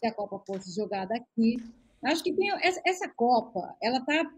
[0.00, 1.54] se a Copa fosse jogada aqui.
[2.02, 2.50] Acho que tem
[2.84, 4.28] essa, Copa, ela está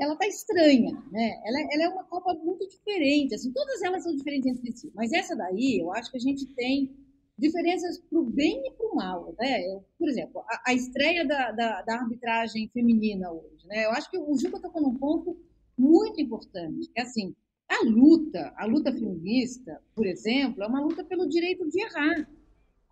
[0.00, 1.40] ela tá estranha, né?
[1.46, 5.12] Ela, ela, é uma Copa muito diferente, assim, todas elas são diferentes entre si, mas
[5.12, 6.94] essa daí, eu acho que a gente tem
[7.38, 9.64] diferenças para o bem e para o mal, né?
[9.68, 13.84] Eu, por exemplo, a, a estreia da, da, da, arbitragem feminina hoje, né?
[13.84, 15.38] Eu acho que o Juca tocou num ponto
[15.76, 17.34] muito importante, que é assim,
[17.68, 22.28] a luta, a luta feminista, por exemplo, é uma luta pelo direito de errar.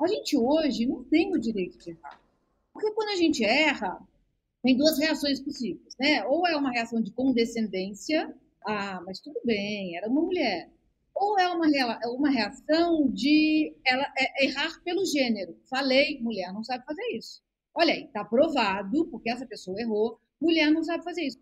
[0.00, 2.20] A gente hoje não tem o direito de errar.
[2.72, 4.00] Porque quando a gente erra,
[4.62, 6.24] tem duas reações possíveis, né?
[6.26, 8.34] Ou é uma reação de condescendência,
[8.66, 10.70] ah, mas tudo bem, era uma mulher.
[11.14, 11.68] Ou é uma,
[12.08, 15.56] uma reação de ela é, errar pelo gênero.
[15.70, 17.40] Falei, mulher não sabe fazer isso.
[17.72, 21.38] Olha aí, está provado, porque essa pessoa errou, mulher não sabe fazer isso.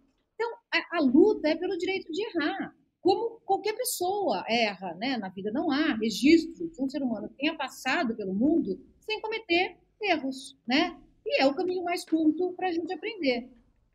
[0.72, 2.74] A, a, luta é pelo direito de errar.
[3.00, 5.18] Como qualquer pessoa erra, né?
[5.18, 9.20] Na vida não há registro de um ser humano que tenha passado pelo mundo sem
[9.20, 10.96] cometer erros, né?
[11.26, 13.50] E é o caminho mais curto para a gente aprender.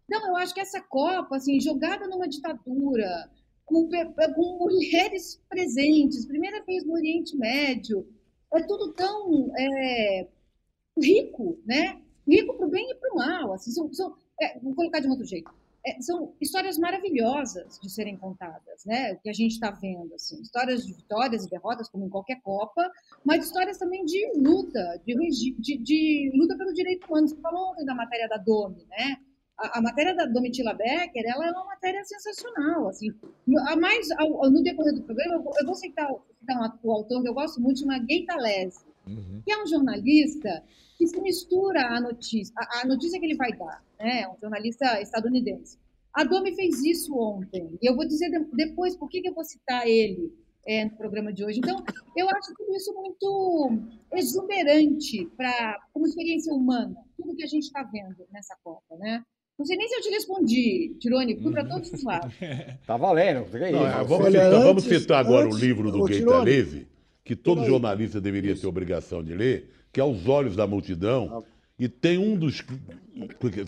[0.06, 3.30] Então, eu acho que essa Copa, assim, jogada numa ditadura,
[3.66, 3.90] com,
[4.36, 8.08] com mulheres presentes, primeira vez no Oriente Médio,
[8.54, 10.28] é tudo tão é,
[11.02, 12.02] rico, né?
[12.28, 13.54] Rico para o bem e para o mal.
[13.54, 15.52] Assim, são, são, é, vou colocar de um outro jeito
[16.02, 19.14] são histórias maravilhosas de serem contadas, né?
[19.14, 22.42] O que a gente está vendo, assim, histórias de vitórias e derrotas, como em qualquer
[22.42, 22.90] Copa,
[23.24, 25.16] mas histórias também de luta, de,
[25.60, 27.28] de, de luta pelo direito humano.
[27.28, 29.18] Você falou ontem da matéria da Domi, né?
[29.58, 33.10] A, a, matéria da Domitila Becker, ela é uma matéria sensacional, assim.
[33.68, 34.08] A mais,
[34.52, 36.08] no decorrer do programa, eu vou, eu vou citar,
[36.40, 39.42] citar o autor que eu gosto muito, chama Gay Talese, uhum.
[39.46, 40.64] que é um jornalista
[40.98, 44.28] que se mistura a notícia, a, a notícia que ele vai dar, né?
[44.28, 45.78] Um jornalista estadunidense.
[46.14, 49.44] A Domi fez isso ontem, e eu vou dizer depois por que, que eu vou
[49.44, 50.34] citar ele
[50.68, 51.60] é, no programa de hoje.
[51.60, 51.84] Então,
[52.16, 53.72] eu acho tudo isso muito
[54.14, 59.24] exuberante para como experiência humana, tudo que a gente está vendo nessa Copa, né?
[59.58, 61.70] Não sei nem se eu te respondi, Tirone, fui para uhum.
[61.70, 62.32] todos os lados.
[62.86, 63.48] tá valendo.
[63.58, 66.88] É Não, é, vamos, citar, antes, vamos, citar, agora antes, o livro do Gaetalese,
[67.28, 71.44] que todo jornalista deveria ter obrigação de ler, que é Os Olhos da Multidão,
[71.78, 72.64] e tem um dos,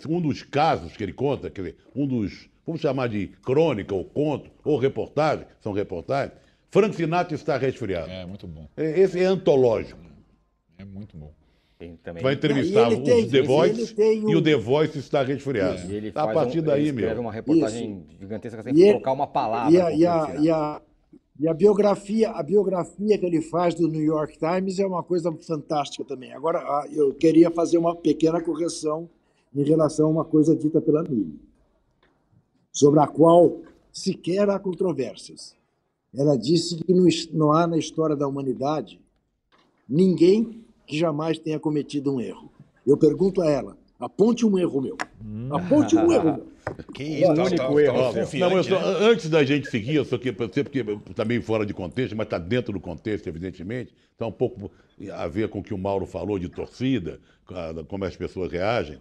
[0.07, 4.05] um dos casos que ele conta, quer dizer, um dos, vamos chamar de crônica, ou
[4.05, 6.31] conto, ou reportagem, são reportagens,
[6.69, 8.09] Frank Sinatra está resfriado.
[8.09, 8.65] É, muito bom.
[8.77, 9.99] É, esse é antológico.
[10.77, 11.33] É muito bom.
[12.01, 12.23] Também...
[12.23, 14.29] Vai entrevistar os tem, The Voice um...
[14.29, 15.79] e o The Voice está resfriado.
[16.15, 17.21] a partir um, daí, meu.
[17.21, 18.19] uma reportagem Isso.
[18.19, 19.73] gigantesca sem trocar uma palavra.
[19.73, 20.81] E a, e a, e a,
[21.39, 25.31] e a biografia, a biografia que ele faz do New York Times é uma coisa
[25.31, 26.33] fantástica também.
[26.33, 29.09] Agora, eu queria fazer uma pequena correção
[29.55, 31.39] em relação a uma coisa dita pela Mili,
[32.73, 35.55] sobre a qual sequer há controvérsias.
[36.13, 36.93] Ela disse que
[37.31, 38.99] não há na história da humanidade
[39.87, 42.51] ninguém que jamais tenha cometido um erro.
[42.85, 44.97] Eu pergunto a ela: Aponte um erro meu.
[45.51, 46.47] Aponte um erro meu.
[46.93, 48.13] Que isso, tá, único tá, erro.
[48.13, 48.97] tá Não, só- né?
[49.09, 52.15] Antes da gente seguir, eu só que eu sei porque está meio fora de contexto,
[52.15, 53.93] mas está dentro do contexto, evidentemente.
[54.11, 54.71] Está um pouco
[55.13, 57.19] a ver com o que o Mauro falou de torcida,
[57.87, 58.97] como as pessoas reagem.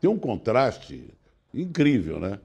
[0.00, 1.04] Tem um contraste
[1.52, 2.38] incrível, né?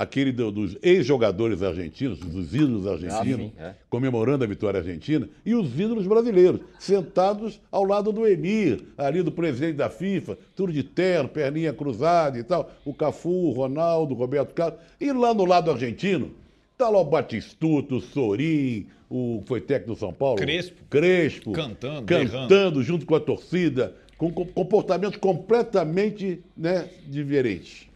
[0.00, 3.74] Aquele do- dos ex-jogadores argentinos, dos ídolos argentinos, sim, é.
[3.90, 9.32] comemorando a vitória argentina, e os ídolos brasileiros, sentados ao lado do Emir, ali do
[9.32, 14.16] presidente da FIFA, tudo de terno, perninha cruzada e tal, o Cafu, o Ronaldo, o
[14.16, 16.30] Roberto Carlos, e lá no lado argentino,
[16.76, 20.76] tá lá o Batistuto, o Sorin, o foi técnico do São Paulo, Crespo.
[20.88, 27.88] Crespo, Cantando, cantando junto com a torcida, com com comportamentos completamente né, diferentes.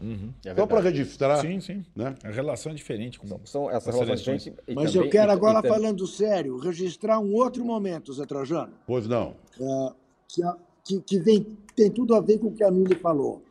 [0.46, 1.40] É Só para registrar.
[1.40, 1.84] Sim, sim.
[1.96, 2.14] Né?
[2.22, 5.32] A relação é diferente com São essas com as relações e Mas também- eu quero
[5.32, 9.34] e- agora, e falando sério, registrar um outro momento, Zé Trajano, Pois não.
[9.60, 9.92] é,
[10.28, 13.42] que, a- que- que vem, tem tudo a ver com o que a Mili falou.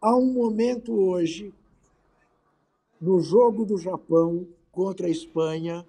[0.00, 1.52] Há um momento hoje,
[3.00, 5.84] no jogo do Japão contra a Espanha,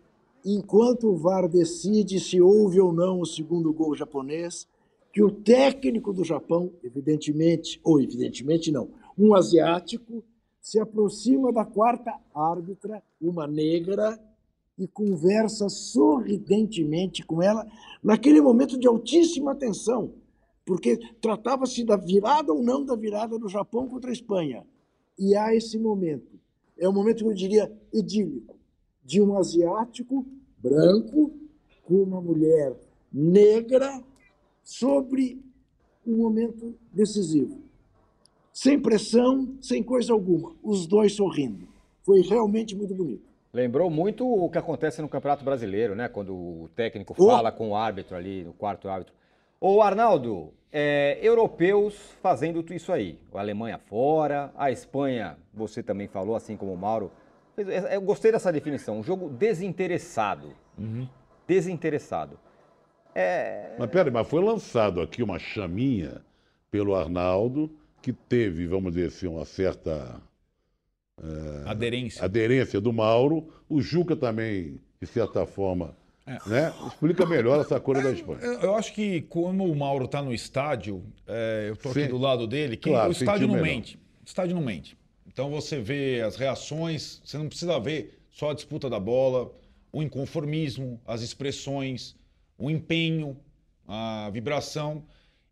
[0.46, 4.68] enquanto o VAR decide se houve ou não o segundo gol japonês,
[5.18, 10.24] que o técnico do Japão, evidentemente, ou evidentemente não, um asiático,
[10.62, 14.20] se aproxima da quarta árbitra, uma negra,
[14.78, 17.66] e conversa sorridentemente com ela,
[18.04, 20.14] naquele momento de altíssima tensão,
[20.64, 24.64] porque tratava-se da virada ou não da virada do Japão contra a Espanha.
[25.18, 26.40] E há esse momento.
[26.78, 28.56] É um momento que eu diria idílico,
[29.04, 30.24] de um asiático
[30.60, 31.32] branco
[31.82, 32.76] com uma mulher
[33.12, 34.00] negra
[34.68, 35.42] sobre
[36.06, 37.62] um momento decisivo.
[38.52, 41.66] Sem pressão, sem coisa alguma, os dois sorrindo.
[42.04, 43.22] Foi realmente muito bonito.
[43.54, 46.10] Lembrou muito o que acontece no Campeonato Brasileiro, né?
[46.10, 47.28] Quando o técnico Oh.
[47.28, 49.14] fala com o árbitro ali, no quarto árbitro.
[49.60, 53.18] Ô, Arnaldo, é, europeus fazendo tudo isso aí.
[53.34, 57.10] A Alemanha fora, a Espanha, você também falou, assim como o Mauro.
[57.56, 60.52] Fez- Eu gostei dessa definição, um jogo desinteressado.
[61.48, 62.38] Desinteressado.
[63.16, 66.22] É, Mas peraí, mas foi lançado aqui uma chaminha
[66.70, 70.22] pelo Arnaldo, que teve, vamos dizer assim, uma certa
[71.66, 72.24] aderência.
[72.24, 73.48] aderência do Mauro.
[73.68, 75.96] O Juca também, de certa forma,
[76.46, 76.74] né?
[76.88, 78.40] Explica melhor essa coisa da Espanha.
[78.42, 82.46] Eu, acho que como o Mauro está no estádio, é, eu estou aqui do lado
[82.46, 83.68] dele, que Claro, o estádio não melhor.
[83.68, 83.96] mente.
[84.22, 84.98] O estádio não mente.
[85.26, 89.52] Então você vê as reações, você não precisa ver só a disputa da bola,
[89.92, 92.16] o inconformismo, as expressões,
[92.58, 93.38] o empenho,
[93.88, 95.04] a vibração.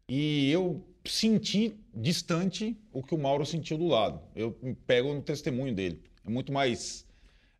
[0.07, 4.19] E eu senti distante o que o Mauro sentiu do lado.
[4.35, 6.01] Eu pego no testemunho dele.
[6.25, 7.05] É muito mais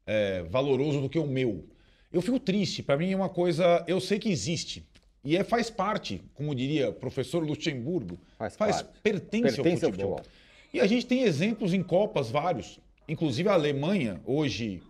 [0.06, 1.68] é, valoroso do que o meu.
[2.12, 4.88] Eu fico triste, para mim é uma coisa, eu sei que existe.
[5.24, 8.86] E é, faz parte, como diria o professor Luxemburgo, Faz parte.
[9.02, 10.18] pertence, Pertence ao ao futebol.
[10.18, 10.32] futebol.
[10.74, 12.80] E a gente tem exemplos em Copas vários.
[13.08, 14.82] Inclusive a Alemanha, hoje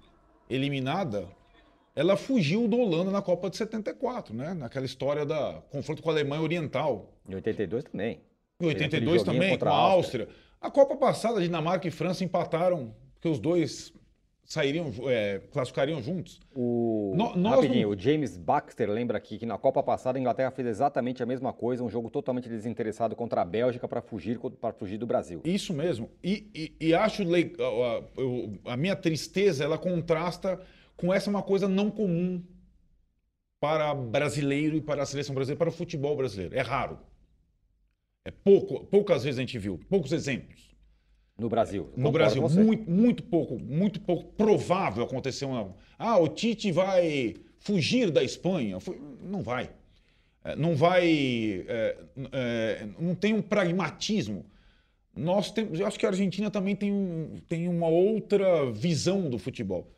[0.49, 1.27] eliminada,
[1.95, 4.53] ela fugiu da Holanda na Copa de 74, né?
[4.53, 7.13] Naquela história da confronto com a Alemanha Oriental.
[7.27, 8.19] em 82 também.
[8.61, 10.27] Em Aquele 82 joguinho também, com a Áustria.
[10.61, 13.93] A Copa passada, Dinamarca e França empataram, porque os dois
[14.43, 16.39] sairiam, é, classificariam juntos.
[16.55, 17.13] O...
[17.15, 20.67] No- Rapidinho, não- o James Baxter lembra aqui que na Copa passada a Inglaterra fez
[20.67, 24.97] exatamente a mesma coisa, um jogo totalmente desinteressado contra a Bélgica para fugir, para fugir
[24.97, 25.41] do Brasil.
[25.43, 26.09] Isso mesmo.
[26.23, 30.59] E, e- e acho a, a- a minha tristeza, ela contrasta
[30.97, 32.43] com essa uma coisa não comum
[33.59, 36.55] para brasileiro e para a seleção brasileira, para o futebol brasileiro.
[36.55, 36.99] É raro.
[38.23, 40.75] É pouco, poucas vezes a gente viu, poucos exemplos.
[41.37, 41.91] No Brasil.
[41.97, 45.75] No Brasil, muito, muito pouco, muito pouco provável acontecer uma.
[45.99, 48.77] Ah, o Tite vai fugir da Espanha.
[49.21, 49.69] Não vai.
[50.45, 51.65] É, Não vai.
[51.67, 51.97] é,
[52.31, 54.45] é, não tem um pragmatismo.
[55.13, 55.79] Nós temos.
[55.79, 59.91] Eu acho que a Argentina também tem, um, tem uma outra visão do futebol.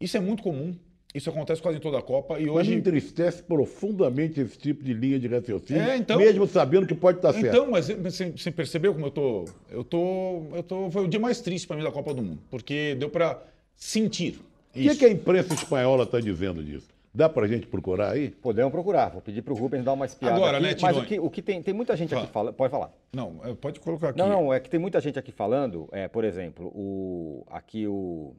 [0.00, 0.74] Isso é muito comum.
[1.14, 2.34] Isso acontece quase em toda a Copa.
[2.40, 2.74] E Mas me hoje.
[2.74, 7.32] entristece profundamente esse tipo de linha de raciocínio, É, então- mesmo sabendo que pode estar
[7.32, 7.46] certo.
[7.46, 11.20] Então, mas você, você percebeu como eu tô, eu tô, eu tô, foi o dia
[11.20, 13.40] mais triste para mim da Copa do Mundo, porque deu para
[13.76, 14.40] sentir.
[14.70, 16.88] o que, que a imprensa espanhola está dizendo disso?
[17.16, 18.30] Dá para a gente procurar aí?
[18.30, 20.66] Podemos procurar, vou pedir para o Rubens dar uma espiada Agora, aqui.
[20.66, 22.24] né, Mas o que, o que tem, tem muita gente Fala.
[22.24, 22.92] aqui falando, pode falar.
[23.14, 24.18] Não, é, pode colocar aqui.
[24.18, 28.34] Não, não, é que tem muita gente aqui falando, é, por exemplo, o, aqui o,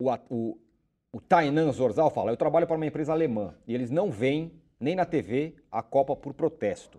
[0.00, 0.58] o, o,
[1.12, 4.96] o Tainan Zorzal fala, eu trabalho para uma empresa alemã e eles não veem nem
[4.96, 6.98] na TV a Copa por protesto,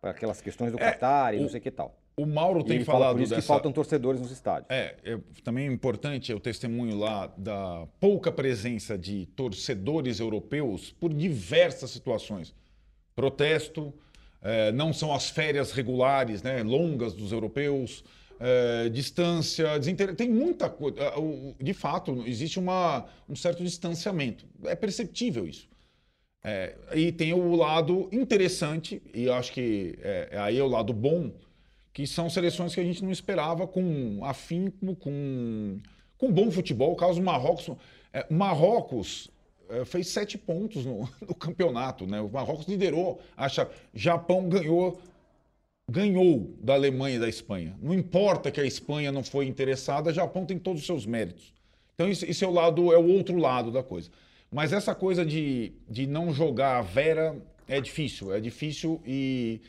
[0.00, 1.98] para aquelas questões do Qatar e não o- sei o que tal.
[2.18, 3.42] O Mauro E tem ele fala falado por isso dessa.
[3.42, 4.70] que faltam torcedores nos estádios.
[4.70, 11.12] É, é, também é importante o testemunho lá da pouca presença de torcedores europeus por
[11.12, 12.54] diversas situações.
[13.14, 13.92] Protesto,
[14.40, 18.02] é, não são as férias regulares, né, longas dos europeus,
[18.38, 19.68] é, distância,
[20.16, 20.98] tem muita coisa.
[21.00, 21.12] É,
[21.62, 24.46] de fato, existe uma, um certo distanciamento.
[24.64, 25.68] É perceptível isso.
[26.48, 30.92] É, e tem o lado interessante, e acho que é, é, aí é o lado
[30.92, 31.32] bom,
[31.92, 35.80] que são seleções que a gente não esperava com afinco, com,
[36.16, 36.92] com bom futebol.
[36.92, 37.70] O caso do Marrocos.
[38.12, 39.28] É, Marrocos
[39.68, 42.20] é, fez sete pontos no, no, campeonato, né?
[42.20, 43.68] O Marrocos liderou, acha.
[43.92, 45.00] Japão ganhou
[45.88, 47.76] ganhou da Alemanha e da Espanha.
[47.80, 51.52] Não importa que a Espanha não foi interessada, Japão tem todos os seus méritos.
[51.94, 54.10] Então isso, isso é o lado, é o outro lado da coisa.
[54.50, 57.36] Mas essa coisa de, de não jogar a Vera
[57.68, 59.60] é difícil, é difícil e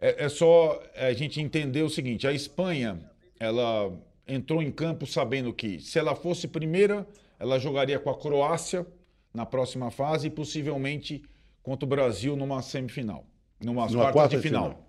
[0.00, 2.98] é, é só a gente entender o seguinte: a Espanha,
[3.38, 3.92] ela
[4.26, 7.06] entrou em campo sabendo que se ela fosse primeira,
[7.38, 8.86] ela jogaria com a Croácia
[9.32, 11.22] na próxima fase e possivelmente
[11.62, 13.24] contra o Brasil numa semifinal,
[13.60, 14.70] numa, numa quarta, de final.
[14.70, 14.83] final.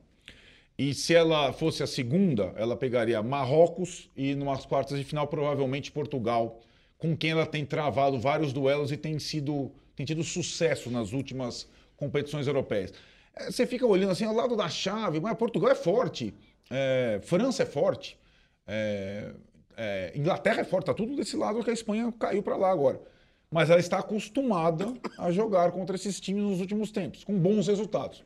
[0.77, 5.91] E se ela fosse a segunda, ela pegaria Marrocos e numas quartas de final provavelmente
[5.91, 6.59] Portugal,
[6.97, 11.69] com quem ela tem travado vários duelos e tem sido tem tido sucesso nas últimas
[11.95, 12.93] competições europeias.
[13.33, 16.33] É, você fica olhando assim ao lado da chave, mas Portugal é forte,
[16.69, 18.19] é, França é forte,
[18.67, 19.31] é,
[19.77, 23.01] é Inglaterra é forte, está tudo desse lado que a Espanha caiu para lá agora.
[23.49, 28.23] Mas ela está acostumada a jogar contra esses times nos últimos tempos, com bons resultados.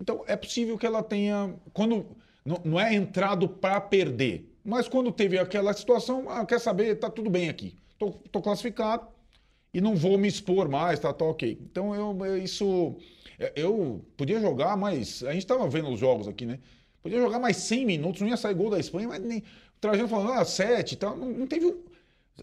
[0.00, 2.06] Então é possível que ela tenha, quando
[2.44, 7.10] não, não é entrado para perder, mas quando teve aquela situação, ah, quer saber, tá
[7.10, 9.08] tudo bem aqui, tô, tô classificado
[9.74, 11.58] e não vou me expor mais, tá, tá ok.
[11.60, 12.96] Então eu isso
[13.56, 16.60] eu podia jogar, mas a gente estava vendo os jogos aqui, né?
[17.02, 20.08] Podia jogar mais 100 minutos, não ia sair gol da Espanha, mas nem o Trajano
[20.08, 21.74] falando, ah, 7 e tal, não, não teve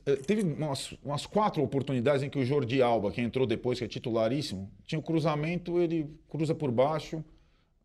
[0.06, 3.86] eh, Teve umas, umas, quatro oportunidades em que o Jordi Alba, que entrou depois, que
[3.86, 7.24] é titularíssimo, tinha o cruzamento, ele cruza por baixo,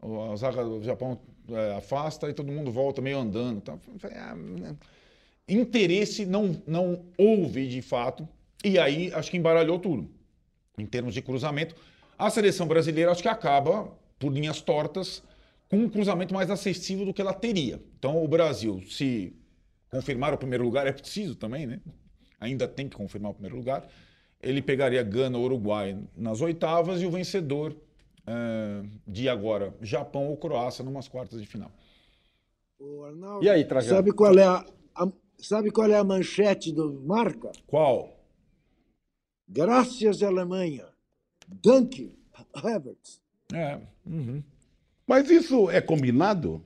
[0.03, 3.61] a zaga do Japão é, afasta e todo mundo volta meio andando.
[3.61, 3.79] Tá?
[5.49, 8.29] Interesse não, não houve de fato,
[8.65, 10.09] e aí acho que embaralhou tudo.
[10.79, 11.75] Em termos de cruzamento,
[12.19, 15.23] a seleção brasileira acho que acaba, por linhas tortas,
[15.69, 17.81] com um cruzamento mais acessível do que ela teria.
[17.99, 19.35] Então o Brasil, se
[19.91, 21.81] confirmar o primeiro lugar, é preciso também, né?
[22.41, 23.87] Ainda tem que confirmar o primeiro lugar.
[24.43, 27.77] Ele pegaria Gana Uruguai nas oitavas e o vencedor
[29.07, 31.71] de agora Japão ou Croácia numas quartas de final.
[33.07, 33.97] Arnaldo, e aí, Trajano?
[33.97, 34.65] Sabe qual é a,
[34.95, 37.53] a, sabe qual é a manchete do Marca?
[37.67, 38.17] Qual?
[39.47, 40.87] Graças Alemanha.
[41.63, 42.17] Danke,
[42.55, 43.21] Havertz.
[43.53, 43.81] É.
[44.07, 44.43] Uhum.
[45.07, 46.65] Mas isso é combinado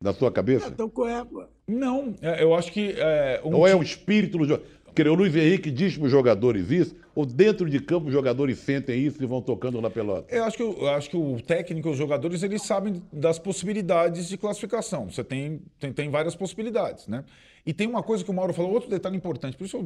[0.00, 0.68] na sua cabeça?
[0.68, 1.26] Então, qual é?
[1.66, 2.94] Não, é, eu acho que.
[2.96, 3.54] É, um...
[3.54, 4.64] Ou é o espírito do jogo?
[4.90, 8.58] Porque o Luiz Henrique diz para os jogadores isso, ou dentro de campo os jogadores
[8.58, 10.34] sentem isso e vão tocando na pelota?
[10.34, 14.28] Eu acho que, eu acho que o técnico e os jogadores eles sabem das possibilidades
[14.28, 15.08] de classificação.
[15.08, 17.24] Você tem, tem, tem várias possibilidades, né?
[17.64, 19.84] E tem uma coisa que o Mauro falou, outro detalhe importante, por isso,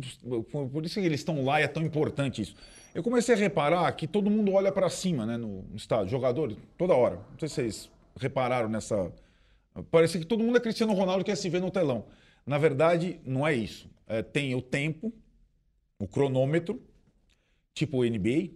[0.72, 2.54] por isso que eles estão lá e é tão importante isso.
[2.94, 6.94] Eu comecei a reparar que todo mundo olha para cima né, no estádio, jogadores, toda
[6.94, 7.16] hora.
[7.16, 9.12] Não sei se vocês repararam nessa.
[9.90, 12.06] Parece que todo mundo é Cristiano Ronaldo e quer se ver no telão.
[12.46, 15.12] Na verdade, não é isso é, tem o tempo,
[15.98, 16.82] o cronômetro,
[17.74, 18.50] tipo o NBA,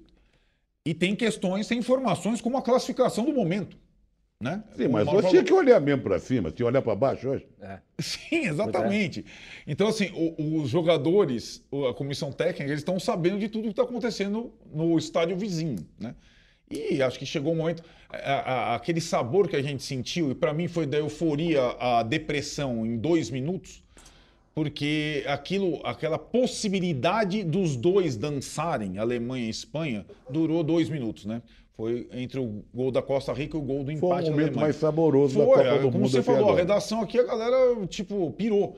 [0.85, 3.77] e tem questões, tem informações como a classificação do momento.
[4.41, 4.63] Né?
[4.77, 5.31] Sim, mas você falou...
[5.31, 7.49] tinha que olhar mesmo para cima, tinha que olhar para baixo hoje.
[7.61, 7.81] É.
[7.99, 9.25] Sim, exatamente.
[9.67, 13.83] Então, assim, o, os jogadores, a comissão técnica, eles estão sabendo de tudo que está
[13.83, 15.85] acontecendo no estádio vizinho.
[15.99, 16.15] Né?
[16.71, 20.31] E acho que chegou o um momento, a, a, aquele sabor que a gente sentiu,
[20.31, 23.83] e para mim foi da euforia à depressão em dois minutos,
[24.59, 31.43] porque aquilo, aquela possibilidade dos dois dançarem, Alemanha e Espanha, durou dois minutos, né?
[31.77, 34.59] Foi entre o gol da Costa Rica e o gol do empate Foi o momento
[34.59, 35.93] mais saboroso Foi, da Copa do como Mundo.
[35.93, 36.57] Como você falou, agora.
[36.57, 38.77] a redação aqui, a galera, tipo, pirou.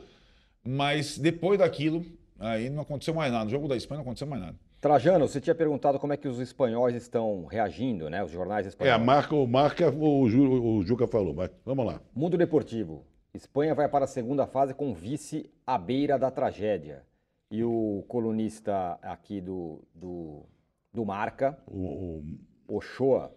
[0.62, 2.05] Mas depois daquilo,
[2.38, 3.47] aí não aconteceu mais nada.
[3.47, 4.57] No jogo da Espanha não aconteceu mais nada.
[4.83, 8.23] Trajano, você tinha perguntado como é que os espanhóis estão reagindo, né?
[8.23, 8.93] Os jornais espanhóis.
[8.93, 12.03] É, a marca, o marca o, o Juca falou, mas vamos lá.
[12.14, 13.03] Mundo Deportivo.
[13.33, 17.05] Espanha vai para a segunda fase com vice à beira da tragédia.
[17.51, 20.45] E o colunista aqui do, do,
[20.93, 22.23] do Marca, o,
[22.69, 22.77] o...
[22.77, 23.35] Ochoa.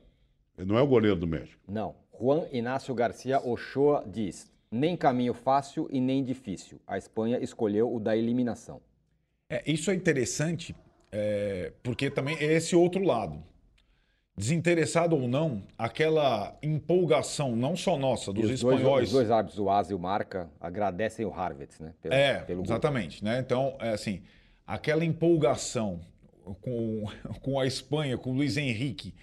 [0.58, 1.60] Não é o goleiro do México.
[1.68, 1.96] Não.
[2.20, 6.80] Juan Inácio Garcia Ochoa diz: nem caminho fácil e nem difícil.
[6.86, 8.82] A Espanha escolheu o da eliminação.
[9.50, 10.76] É, isso é interessante,
[11.12, 13.44] é, porque também é esse outro lado
[14.36, 18.84] desinteressado ou não, aquela empolgação, não só nossa, dos espanhóis.
[18.84, 21.94] Dois, os dois árbitros, o Asa e o Marca, agradecem o Harvard, né?
[22.02, 23.24] Pelo, é, pelo exatamente.
[23.24, 23.40] Né?
[23.40, 24.24] Então, é assim,
[24.66, 26.02] aquela empolgação
[26.62, 27.06] com,
[27.42, 29.14] com a Espanha, com o Luiz Henrique,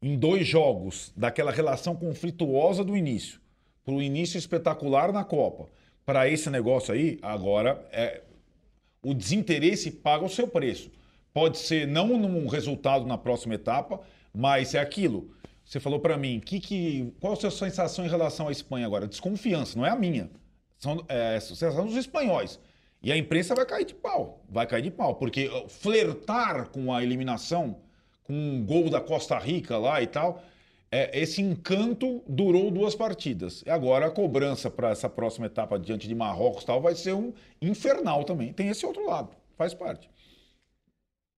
[0.00, 3.40] em dois jogos, daquela relação conflituosa do início,
[3.84, 5.68] para o início espetacular na Copa,
[6.06, 8.22] para esse negócio aí, agora é,
[9.02, 10.90] o desinteresse paga o seu preço.
[11.32, 14.00] Pode ser não num resultado na próxima etapa,
[14.34, 15.30] mas é aquilo.
[15.64, 19.06] Você falou para mim, que, que, qual a sua sensação em relação à Espanha agora?
[19.06, 20.30] Desconfiança, não é a minha.
[20.78, 22.60] São é, sensação dos espanhóis.
[23.02, 24.42] E a imprensa vai cair de pau.
[24.48, 25.14] Vai cair de pau.
[25.14, 27.78] Porque flertar com a eliminação,
[28.24, 30.42] com um gol da Costa Rica lá e tal,
[30.90, 33.62] é, esse encanto durou duas partidas.
[33.66, 37.32] E agora a cobrança para essa próxima etapa diante de Marrocos tal vai ser um
[37.60, 38.52] infernal também.
[38.52, 39.30] Tem esse outro lado.
[39.56, 40.10] Faz parte.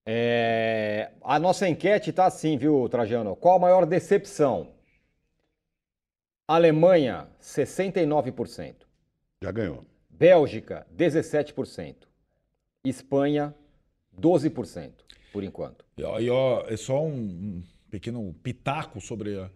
[0.09, 3.35] É, a nossa enquete tá assim, viu, Trajano?
[3.35, 4.69] Qual a maior decepção?
[6.47, 8.87] Alemanha, 69%.
[9.43, 9.85] Já ganhou.
[10.09, 12.07] Bélgica, 17%.
[12.85, 13.53] Espanha,
[14.17, 14.93] 12%,
[15.33, 15.85] por enquanto.
[15.99, 19.51] E ó, e ó, é só um, um pequeno pitaco sobre a,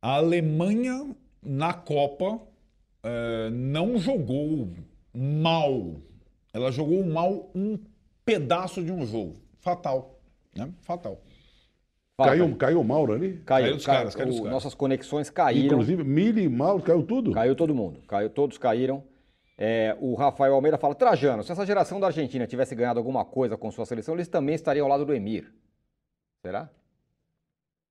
[0.00, 2.40] a Alemanha na Copa
[3.02, 4.70] é, não jogou
[5.12, 6.00] mal.
[6.52, 7.78] Ela jogou mal um
[8.24, 9.41] pedaço de um jogo.
[9.62, 10.18] Fatal.
[10.54, 10.70] Né?
[10.82, 11.18] Fatal.
[12.16, 13.38] Fala, Caiu, caiu o Mauro ali?
[13.46, 13.98] Caiu, Caiu os caiu.
[13.98, 14.52] caras, caiu os O- caras.
[14.52, 15.66] Nossas conexões caíram.
[15.66, 17.32] Inclusive, Mili e Mauro, caiu tudo?
[17.32, 18.00] Caiu todo mundo.
[18.06, 19.02] Caiu, todos caíram.
[19.56, 23.56] É, o Rafael Almeida fala: Trajano, se essa geração da Argentina tivesse ganhado alguma coisa
[23.56, 25.52] com sua seleção, eles também estariam ao lado do Emir.
[26.44, 26.68] Será?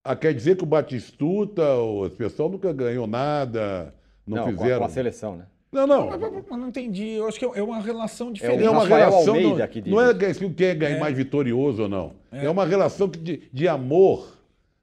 [0.03, 3.93] Ah, quer dizer que o Batistuta, o pessoal nunca ganhou nada,
[4.25, 4.79] não, com a- fizeram.
[4.79, 5.45] Com a seleção, né?
[5.71, 6.09] Não, não.
[6.09, 7.11] Mas não entendi.
[7.11, 8.63] Eu acho que é uma relação É diferente.
[8.63, 9.33] É uma Rafael relação.
[9.35, 12.13] Almeida não, que diz não é se quem é ganhar mais vitorioso ou não.
[12.31, 14.37] É, uma relação de, de amor,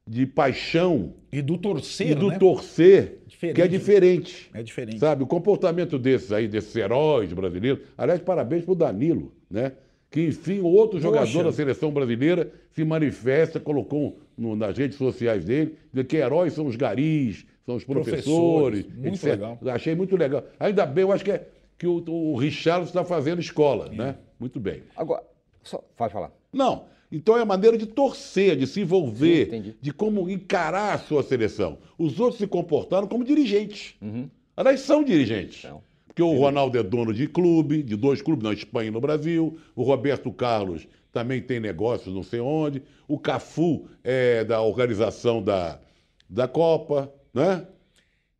[0.07, 2.39] de paixão E do torcer, e do né?
[2.39, 3.55] torcer, Diferente.
[3.57, 4.51] que é diferente.
[4.55, 4.99] É diferente.
[4.99, 7.81] Sabe, o comportamento desses aí, desses heróis brasileiros.
[7.97, 9.73] Aliás, parabéns pro Danilo, né?
[10.11, 11.03] Que, enfim, outro Poxa.
[11.03, 16.55] jogador da seleção brasileira se manifesta, colocou no- nas redes sociais dele, de que heróis
[16.55, 18.25] são os garis, são os professores.
[18.25, 19.25] Professores, muito etc.
[19.25, 19.59] legal.
[19.67, 20.43] Achei muito legal.
[20.59, 21.47] Ainda bem, eu acho que, é,
[21.77, 24.17] que o, o Richard está fazendo escola, né?
[24.41, 24.85] Muito bem.
[24.97, 25.23] Agora,
[25.63, 26.33] só, pode falar.
[26.51, 26.87] Não.
[27.13, 31.23] Então é a maneira de torcer, de se envolver, Sim, de como encarar a sua
[31.23, 31.79] seleção.
[31.99, 33.95] Os outros se comportaram como dirigentes.
[34.01, 34.31] Uhum.
[34.57, 35.61] Aliás, são dirigentes.
[35.61, 35.83] São.
[36.07, 39.59] Porque o Ronaldo é dono de clube, de dois clubes, na Espanha e no Brasil.
[39.77, 42.83] O Roberto Carlos também tem negócios não sei onde.
[43.07, 45.79] O Cafu é da organização da,
[46.29, 47.67] da Copa, né?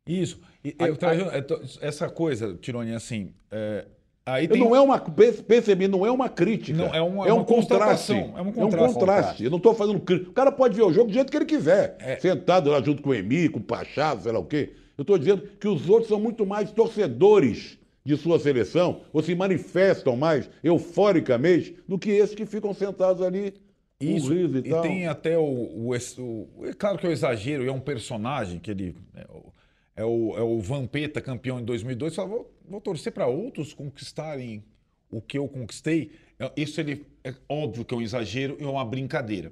[0.07, 0.39] Isso.
[0.63, 3.33] E, eu é, essa coisa, Tironi, assim.
[3.51, 3.85] é,
[4.25, 4.59] aí tem.
[4.59, 6.77] Não é uma, perce- percebi, não é uma crítica.
[6.77, 8.13] Não, é uma- é um uma contraste.
[8.13, 8.93] constatação, é um É um contraste.
[8.99, 9.43] contraste.
[9.45, 10.29] Eu não estou fazendo crítica.
[10.31, 11.95] O cara pode ver o jogo do jeito que ele quiser.
[11.99, 12.17] É.
[12.19, 14.73] Sentado lá junto com o Emi, com o Pachá, sei lá o quê.
[14.97, 19.35] Eu estou dizendo que os outros são muito mais torcedores de sua seleção, ou se
[19.35, 23.53] manifestam mais euforicamente do que esses que ficam sentados ali
[23.99, 24.81] Isso, e, e tal.
[24.81, 28.59] tem até o, o, o- É claro que é um exagero, e é um personagem
[28.59, 28.95] que ele.
[29.15, 29.53] É o,
[29.95, 32.15] é o, é o Vampeta, campeão em 2002.
[32.15, 34.63] Fala, vou, vou torcer para outros conquistarem
[35.11, 36.11] o que eu conquistei.
[36.39, 39.51] É- Isso ele, é óbvio que é um exagero e é uma brincadeira.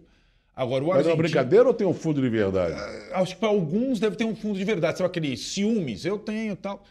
[0.55, 1.17] Agora, o Mas é uma argentino.
[1.23, 2.73] brincadeira ou tem um fundo de verdade?
[3.13, 4.97] Acho que para alguns deve ter um fundo de verdade.
[4.97, 6.03] Sabe aquele ciúmes?
[6.05, 6.83] Eu tenho tal.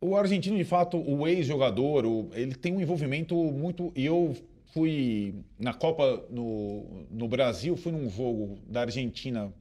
[0.00, 3.92] O argentino, de fato, o ex-jogador, ele tem um envolvimento muito.
[3.96, 4.36] E eu
[4.72, 9.52] fui na Copa no, no Brasil, fui num jogo da Argentina,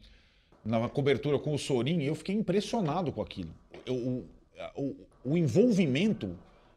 [0.63, 3.49] na cobertura com o Sorin, e eu fiquei impressionado com aquilo.
[3.85, 4.25] Eu- o,
[4.75, 4.95] o,
[5.31, 6.31] o envolvimento.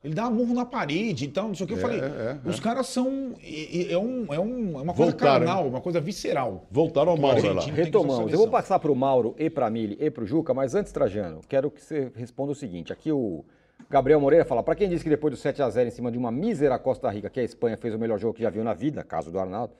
[0.04, 1.74] Ele dá um murro na parede e tal, não sei o que.
[1.74, 2.02] Eu É, falei, é,
[2.44, 2.48] é.
[2.48, 3.36] os caras são.
[3.40, 6.66] É, é um, é, um, é uma coisa Voltaram, carnal, uma coisa visceral.
[6.68, 7.64] Voltaram ao Mauro lá.
[7.66, 8.32] Retomamos.
[8.32, 10.74] Eu vou passar para o Mauro e para a Mili e para o Juca, mas
[10.74, 12.92] antes, Trajano, quero que você responda o seguinte.
[12.92, 13.44] Aqui o
[13.90, 16.18] Gabriel Moreira fala, para quem disse que depois do 7 a 0 em cima de
[16.18, 18.72] uma mísera Costa Rica, que a Espanha fez o melhor jogo que já viu na
[18.74, 19.74] vida, caso do Arnaldo,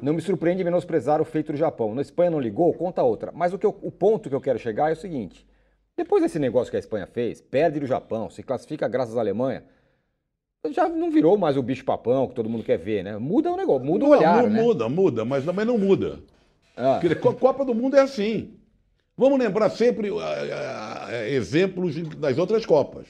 [0.00, 1.94] não me surpreende menosprezar o feito do Japão.
[1.94, 3.30] Na Espanha não ligou, conta outra.
[3.34, 5.46] Mas o, que eu- o ponto que eu quero chegar é o seguinte.
[5.96, 9.64] Depois desse negócio que a Espanha fez, perde do Japão, se classifica graças à Alemanha,
[10.70, 13.16] já não virou mais o bicho papão que todo mundo quer ver, né?
[13.18, 14.62] Muda o negócio, muda o Não, olhar, mu- né?
[14.62, 16.20] Muda, muda, mas também não muda.
[16.76, 18.54] Ah, Porque a Copa do Mundo é assim.
[19.16, 23.06] Vamos lembrar sempre ah, ah, exemplos das outras Copas.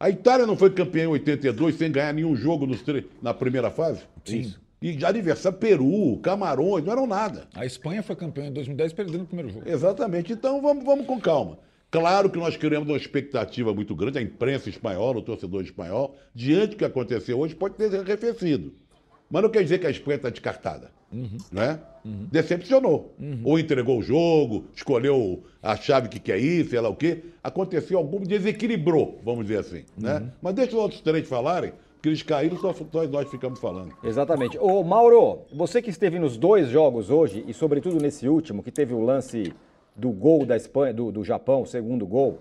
[0.00, 2.84] A Itália não foi campeã em 82 sem ganhar nenhum jogo nos
[3.20, 4.02] na primeira fase?
[4.24, 4.54] Sim.
[4.80, 7.48] E de adversário, Peru, Camarões, não eram nada.
[7.52, 9.68] A Espanha foi campeã em 2010 perdendo o primeiro jogo.
[9.68, 10.32] Exatamente.
[10.32, 11.58] Então vamos, vamos com calma.
[11.90, 16.72] Claro que nós criamos uma expectativa muito grande, a imprensa espanhola, o torcedor espanhol, diante
[16.72, 18.74] do que aconteceu hoje, pode ter arrefecido.
[19.28, 20.92] Mas não quer dizer que a Espanha está descartada.
[21.50, 21.80] Né?
[22.30, 23.14] Decepcionou.
[23.44, 27.24] Ou entregou o jogo, escolheu a chave que quer ir, sei lá o quê.
[27.42, 29.84] Aconteceu algum, desequilibrou, vamos dizer assim.
[29.96, 30.30] Né?
[30.40, 33.94] Mas deixa os outros três falarem, que eles caíram, só, só nós ficamos falando.
[34.02, 34.58] Exatamente.
[34.58, 38.94] Ô, Mauro, você que esteve nos dois jogos hoje, e sobretudo nesse último, que teve
[38.94, 39.52] o lance
[39.96, 42.38] do gol da Espanha, do, do Japão, o segundo gol,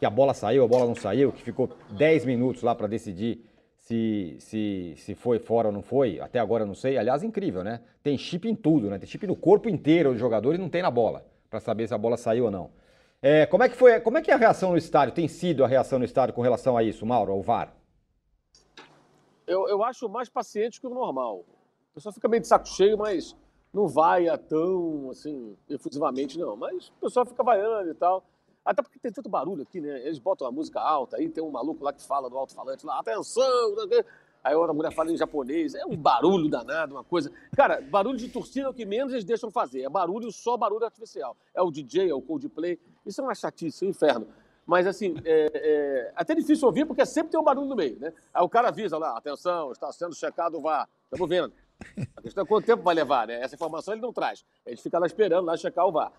[0.00, 3.44] que a bola saiu, a bola não saiu, que ficou 10 minutos lá para decidir
[3.90, 6.96] se, se, se foi fora ou não foi, até agora não sei.
[6.96, 7.80] Aliás, incrível, né?
[8.04, 8.98] Tem chip em tudo, né?
[8.98, 11.94] Tem chip no corpo inteiro do jogador e não tem na bola, para saber se
[11.94, 12.70] a bola saiu ou não.
[13.20, 15.12] É, como é que foi, como é que é a reação no estádio?
[15.12, 17.74] Tem sido a reação no estádio com relação a isso, Mauro, ao VAR?
[19.44, 21.44] Eu, eu acho mais paciente que o normal.
[21.90, 23.36] O pessoal fica meio de saco cheio, mas
[23.74, 26.56] não vai a tão, assim, efusivamente, não.
[26.56, 28.24] Mas o pessoal fica vaiando e tal.
[28.70, 30.00] Até porque tem tanto barulho aqui, né?
[30.06, 33.00] Eles botam a música alta, aí tem um maluco lá que fala no alto-falante lá,
[33.00, 33.42] atenção!
[34.44, 37.32] Aí outra mulher fala em japonês, é um barulho danado, uma coisa.
[37.56, 39.82] Cara, barulho de torcida é o que menos eles deixam fazer.
[39.82, 41.36] É barulho, só barulho artificial.
[41.52, 42.78] É o DJ, é o Coldplay.
[43.04, 44.28] Isso é uma chatice, é um inferno.
[44.64, 48.12] Mas, assim, é, é, até difícil ouvir, porque sempre tem um barulho no meio, né?
[48.32, 50.88] Aí o cara avisa lá, atenção, está sendo checado o VAR.
[51.06, 51.52] Estamos vendo.
[52.16, 53.42] A questão é quanto tempo vai levar, né?
[53.42, 54.44] Essa informação ele não traz.
[54.64, 56.12] Gente fica lá esperando lá checar o VAR.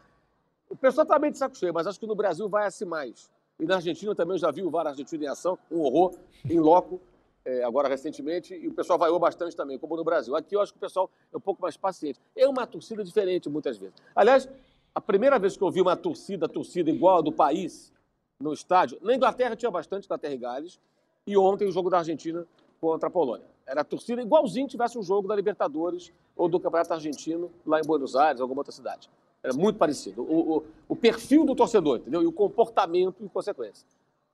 [0.72, 3.30] O pessoal está meio de saco cheio, mas acho que no Brasil vai assim mais.
[3.60, 6.14] E na Argentina também eu já vi o VAR argentino em ação, um horror,
[6.50, 7.02] em loco,
[7.44, 10.34] é, agora recentemente, e o pessoal vaiou bastante também, como no Brasil.
[10.34, 12.22] Aqui eu acho que o pessoal é um pouco mais paciente.
[12.34, 13.96] É uma torcida diferente muitas vezes.
[14.16, 14.48] Aliás,
[14.96, 17.92] a primeira vez que eu vi uma torcida, torcida igual a do país
[18.40, 20.80] no estádio, na Inglaterra tinha bastante, Inglaterra e Gales,
[21.28, 22.48] e ontem o jogo da Argentina
[22.80, 23.46] contra a Polônia.
[23.68, 27.84] Era a torcida igualzinho tivesse um jogo da Libertadores ou do Campeonato Argentino lá em
[27.84, 29.10] Buenos Aires, alguma outra cidade.
[29.44, 30.22] Era muito parecido.
[30.22, 32.22] O, o, o perfil do torcedor, entendeu?
[32.22, 33.86] E o comportamento em consequência.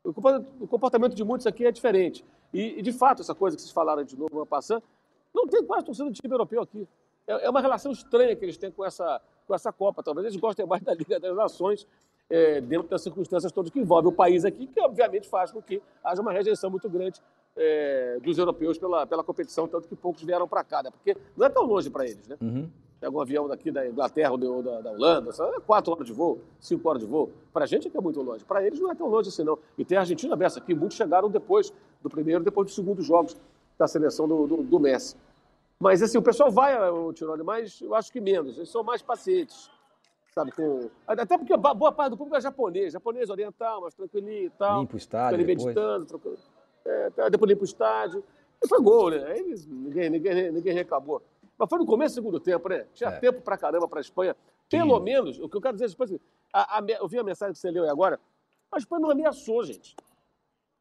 [0.03, 2.24] O comportamento de muitos aqui é diferente.
[2.53, 4.84] E, e, de fato, essa coisa que vocês falaram de novo, passando,
[5.34, 6.88] não tem quase torcida do time europeu aqui.
[7.26, 10.01] É, é, uma relação estranha que eles têm com essa, com essa Copa.
[10.01, 11.88] Talvez eles gostem mais da Liga das Nações,
[12.30, 15.82] é, dentro das circunstâncias todas que envolvem o país aqui, que obviamente faz com que
[16.03, 17.22] haja uma rejeição muito grande
[17.55, 20.91] é, dos europeus pela, pela competição, tanto que poucos vieram para cá, né?
[20.91, 22.28] porque não é tão longe para eles.
[22.28, 22.38] Né?
[22.41, 26.13] Uhum pega um avião daqui da Inglaterra ou da, da Holanda, é quatro horas de
[26.13, 27.31] voo, cinco horas de voo.
[27.53, 28.43] Para a gente é que é muito longe.
[28.43, 29.57] Para eles não é tão longe assim, não.
[29.77, 31.71] E tem a Argentina dessa aqui, muitos chegaram depois
[32.01, 33.35] do primeiro, depois do segundo jogos
[33.77, 35.15] da seleção do, do, do Messi.
[35.79, 38.57] Mas assim, o pessoal vai, o Tirone, mas eu acho que menos.
[38.57, 39.69] Eles são mais pacientes.
[40.33, 40.89] Sabe, com...
[41.07, 44.81] Até porque boa parte do público é japonês, japonês oriental, mais tranquilinho e tal.
[44.81, 45.37] Limpa o estádio.
[45.37, 45.65] Depois.
[45.65, 46.37] meditando, trocando.
[46.85, 48.23] É, depois limpa o estádio.
[48.63, 49.23] E foi gol, né?
[49.27, 51.21] Aí ninguém, ninguém, ninguém reclamou.
[51.58, 52.86] Mas foi no começo do segundo tempo, né?
[52.93, 53.20] Tinha é.
[53.20, 54.36] tempo pra caramba pra Espanha.
[54.70, 55.03] Pelo Sim.
[55.03, 56.20] menos, o que eu quero dizer, é assim,
[56.53, 58.20] a, a, eu vi a mensagem que você leu aí agora,
[58.72, 59.95] a Espanha não ameaçou, gente.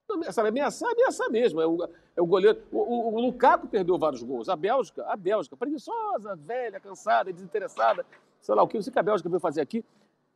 [0.09, 1.61] Não, sabe, ameaçar, ameaçar mesmo.
[1.61, 2.63] É o, é o goleiro.
[2.71, 4.49] O, o, o, Lukaku perdeu vários gols.
[4.49, 8.05] A Bélgica, a Bélgica, preguiçosa, velha, cansada, desinteressada,
[8.41, 9.85] sei lá o que, não sei o que a Bélgica veio fazer aqui.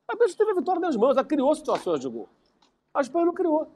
[0.08, 2.28] A Bélgica teve a vitória nas mãos, ela criou situações de gol.
[2.92, 3.68] A Espanha não criou.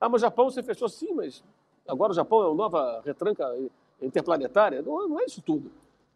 [0.00, 1.42] Ah, mas o Japão você fechou sim, mas
[1.86, 3.44] agora o Japão é uma nova retranca
[4.00, 4.82] interplanetária.
[4.82, 5.70] Não, não é isso tudo.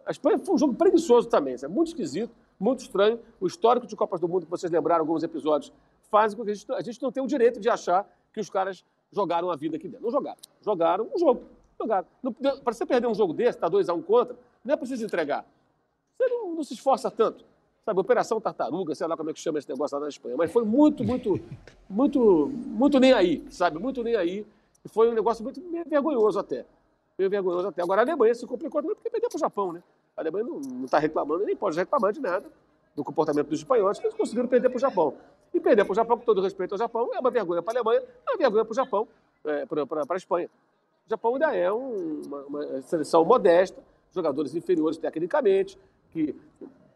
[0.07, 3.19] A Espanha foi um jogo preguiçoso também, é muito esquisito, muito estranho.
[3.41, 5.73] O histórico de Copas do Mundo, que vocês lembraram alguns episódios,
[6.11, 8.51] faz com que a gente, a gente não tenha o direito de achar que os
[8.51, 10.05] caras jogaram a vida aqui dentro.
[10.05, 10.39] Não jogaram.
[10.61, 11.43] Jogaram um jogo.
[11.79, 12.07] Jogaram.
[12.63, 15.45] Para você perder um jogo desse, tá 2x1 um contra, não é preciso entregar.
[16.17, 17.45] Você não, não, se esforça tanto.
[17.85, 20.37] Sabe, Operação Tartaruga, sei lá como é que chama esse negócio lá na Espanha.
[20.37, 21.39] Mas foi muito, muito,
[21.89, 23.79] muito, muito nem aí, sabe?
[23.79, 24.47] Muito nem aí.
[24.87, 26.65] Foi um negócio muito vergonhoso até
[27.19, 27.83] meio vergonhoso até.
[27.83, 29.83] Agora a Alemanha se complicou também porque perdeu para o Japão, né?
[30.17, 32.47] A Alemanha não está reclamando, nem pode reclamar de nada
[32.95, 35.15] do comportamento dos espanhóis, que eles conseguiram perder para o Japão.
[35.53, 37.77] E perder para o Japão, com todo respeito ao Japão, é uma vergonha para a
[37.77, 39.09] Alemanha, é uma vergonha para o Japão,
[39.45, 40.49] é, para a Espanha.
[41.07, 45.79] O Japão ainda é um, uma, uma, seleção modesta, jogadores inferiores tecnicamente,
[46.11, 46.35] que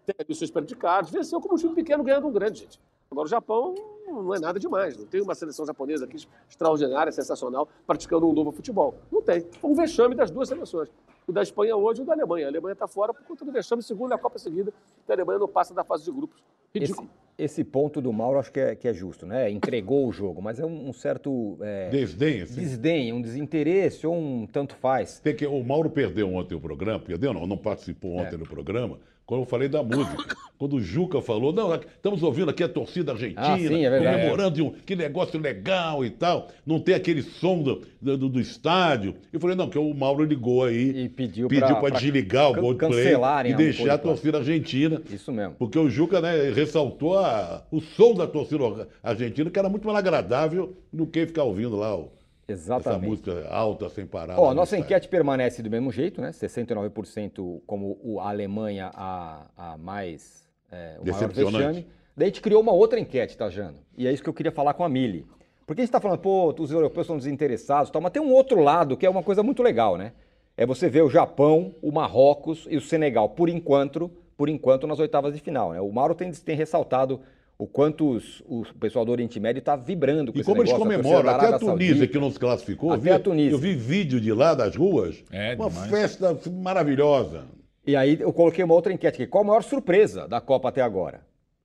[0.05, 2.81] tem seus predicados, venceu como um time pequeno ganhando um grande, gente.
[3.11, 3.75] Agora o Japão
[4.07, 4.97] não é nada demais.
[4.97, 6.17] Não tem uma seleção japonesa aqui
[6.49, 8.95] extraordinária, sensacional, praticando um novo futebol.
[9.11, 9.47] Não tem.
[9.61, 10.91] Foi um vexame das duas seleções.
[11.27, 12.47] O da Espanha hoje e o da Alemanha.
[12.47, 14.73] A Alemanha está fora por conta do vexame, segundo a Copa seguida,
[15.07, 16.39] que a Alemanha não passa da fase de grupos.
[16.75, 17.09] Ridículo.
[17.39, 19.51] Esse, esse ponto do Mauro acho que é, que é justo, né?
[19.51, 21.57] Entregou o jogo, mas é um, um certo.
[21.63, 22.61] É, desdém, assim.
[22.61, 25.19] Desdém, um desinteresse ou um tanto faz.
[25.21, 28.39] Tem que, o Mauro perdeu ontem o programa, perdeu não, não participou ontem é.
[28.39, 28.99] do programa
[29.29, 30.35] quando eu falei da música.
[30.57, 34.65] Quando o Juca falou, não, estamos ouvindo aqui a torcida argentina, ah, sim, é comemorando
[34.65, 39.15] um, que negócio legal e tal, não tem aquele som do, do, do estádio.
[39.33, 43.15] Eu falei, não, que o Mauro ligou aí e pediu para desligar o Coldplay
[43.47, 45.01] e deixar a torcida argentina.
[45.09, 45.55] Isso mesmo.
[45.57, 49.99] Porque o Juca né, ressaltou a, o som da torcida argentina, que era muito mais
[49.99, 52.11] agradável do que ficar ouvindo lá o,
[52.49, 53.05] Exatamente.
[53.05, 54.41] Essa música alta, sem parar.
[54.41, 56.31] Ó, nossa enquete permanece do mesmo jeito, né?
[56.31, 61.87] 69% como a Alemanha a, a mais é, o maior vexame.
[62.17, 63.79] Daí a gente criou uma outra enquete, tá, Jano?
[63.97, 65.27] E é isso que eu queria falar com a Mili.
[65.67, 68.61] Porque a gente está falando, pô, os europeus são desinteressados, tal, mas tem um outro
[68.61, 70.13] lado que é uma coisa muito legal, né?
[70.57, 74.99] É você ver o Japão, o Marrocos e o Senegal, por enquanto, por enquanto nas
[74.99, 75.73] oitavas de final.
[75.73, 75.81] Né?
[75.81, 77.21] O Mauro tem, tem ressaltado
[77.59, 80.73] o quanto os, o pessoal do Oriente Médio está vibrando com E esse como eles
[80.73, 82.07] negócio, comemoram, a até a Tunísia, Saudita.
[82.13, 83.53] que não se classificou, eu Até vi, a Tunísia.
[83.55, 85.91] eu vi vídeo de lá das ruas, É, uma demais.
[85.91, 87.47] festa maravilhosa.
[87.85, 89.27] E aí eu coloquei uma outra enquete aqui.
[89.31, 91.23] Qual a maior surpresa da Copa até agora?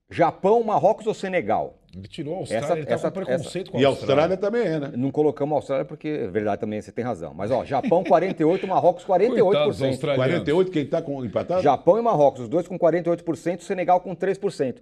[0.10, 1.76] Japão, Marrocos ou Senegal?
[1.96, 4.64] Ele tirou a Austrália, Essa- ele tá essa- com preconceito com E a Austrália também
[4.64, 4.91] é, né?
[4.96, 7.34] Não colocamos a Austrália porque, é verdade, também você tem razão.
[7.36, 9.44] Mas, ó, Japão 48, Marrocos 48%.
[9.44, 10.34] Coitados dos australianos.
[10.34, 11.62] 48, quem está com empatado?
[11.62, 14.82] Japão e Marrocos, os dois com 48%, Senegal com 3%.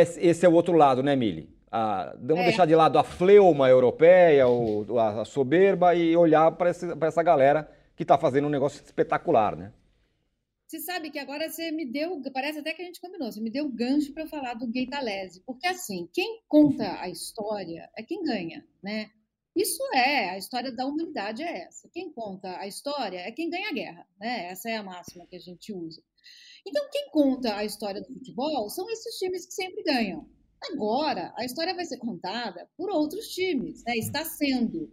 [0.00, 1.48] Esse, é o outro lado, né, Mili?
[1.70, 2.46] Ah, vamos É.
[2.46, 8.02] deixar de lado a fleuma europeia, o- a soberba e olhar para essa galera que
[8.02, 9.72] está fazendo um negócio espetacular, né?
[10.66, 13.50] Você sabe que agora você me deu, parece até que a gente combinou, você me
[13.50, 18.22] deu gancho para eu falar do Geitalese, porque assim, quem conta a história é quem
[18.22, 19.10] ganha, né?
[19.54, 21.86] Isso é, a história da humanidade é essa.
[21.92, 24.46] Quem conta a história é quem ganha a guerra, né?
[24.46, 26.02] Essa é a máxima que a gente usa.
[26.66, 30.28] Então, quem conta a história do futebol são esses times que sempre ganham.
[30.70, 33.96] Agora, a história vai ser contada por outros times, né?
[33.96, 34.90] Está sendo.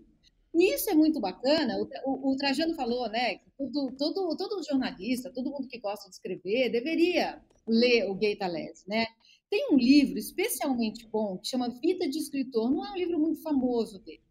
[0.54, 1.78] E isso é muito bacana.
[1.78, 3.36] O, o- o Trajano falou, né?
[3.36, 8.84] Que todo, todo, todo jornalista, todo mundo que gosta de escrever, deveria ler o Geitalese,
[8.88, 9.06] né?
[9.50, 12.72] Tem um livro especialmente bom que chama Vida de Escritor.
[12.72, 14.22] Não é um livro muito famoso dele.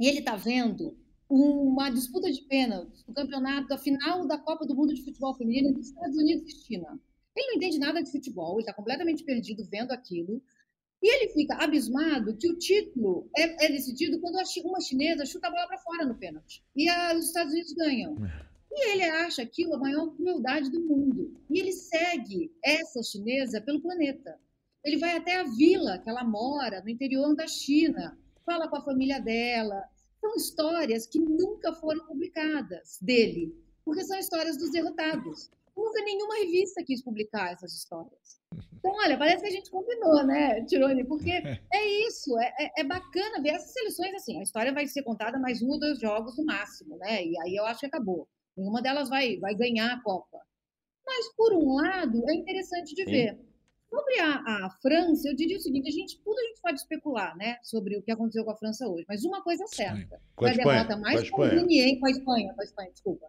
[0.00, 0.96] E ele está vendo
[1.34, 5.68] uma disputa de pênaltis do campeonato, da final da Copa do Mundo de Futebol Feminino
[5.70, 6.98] entre Estados Unidos e China.
[7.36, 10.40] Ele não entende nada de futebol, ele está completamente perdido vendo aquilo.
[11.02, 15.50] E ele fica abismado que o título é, é decidido quando uma chinesa chuta a
[15.50, 16.62] bola para fora no pênalti.
[16.74, 18.16] E a- os Estados Unidos ganham.
[18.72, 21.36] E ele acha aquilo a maior crueldade do mundo.
[21.50, 24.38] E ele segue essa chinesa pelo planeta.
[24.84, 28.16] Ele vai até a vila que ela mora, no interior da China,
[28.46, 29.82] fala com a família dela.
[30.24, 33.54] São histórias que nunca foram publicadas dele,
[33.84, 35.50] porque são histórias dos derrotados.
[35.76, 38.40] Nunca nenhuma revista quis publicar essas histórias.
[38.72, 41.04] Então, olha, parece que a gente combinou, né, Tirone?
[41.04, 44.38] Porque é isso, é, é- é bacana ver essas seleções assim.
[44.40, 47.22] A história vai ser contada mais um ou dois jogos no máximo, né?
[47.22, 48.26] E aí eu acho que acabou.
[48.56, 50.38] Nenhuma delas vai, vai ganhar a Copa.
[51.04, 53.10] Mas, por um lado, é interessante de Sim.
[53.10, 53.38] ver.
[53.94, 57.36] Sobre a, a França, eu diria o seguinte: a gente, tudo a gente pode especular,
[57.36, 59.04] né, sobre o que aconteceu com a França hoje.
[59.08, 62.06] Mas uma coisa é certa: a foi a Espanha, derrota com mais a conveniente com
[62.06, 63.26] a Espanha, com a Espanha, desculpa.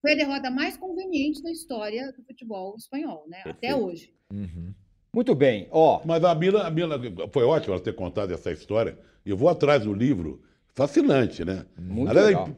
[0.00, 3.40] Foi a derrota mais conveniente da história do futebol espanhol, né?
[3.40, 3.84] Até Perfeito.
[3.84, 4.14] hoje.
[5.12, 6.02] Muito bem, ó.
[6.04, 7.00] Mas a Mila, a Mila
[7.32, 8.98] foi ótimo ela ter contado essa história.
[9.24, 10.42] E eu vou atrás do livro.
[10.74, 11.64] Fascinante, né?
[11.78, 12.50] Muito Aliás, legal.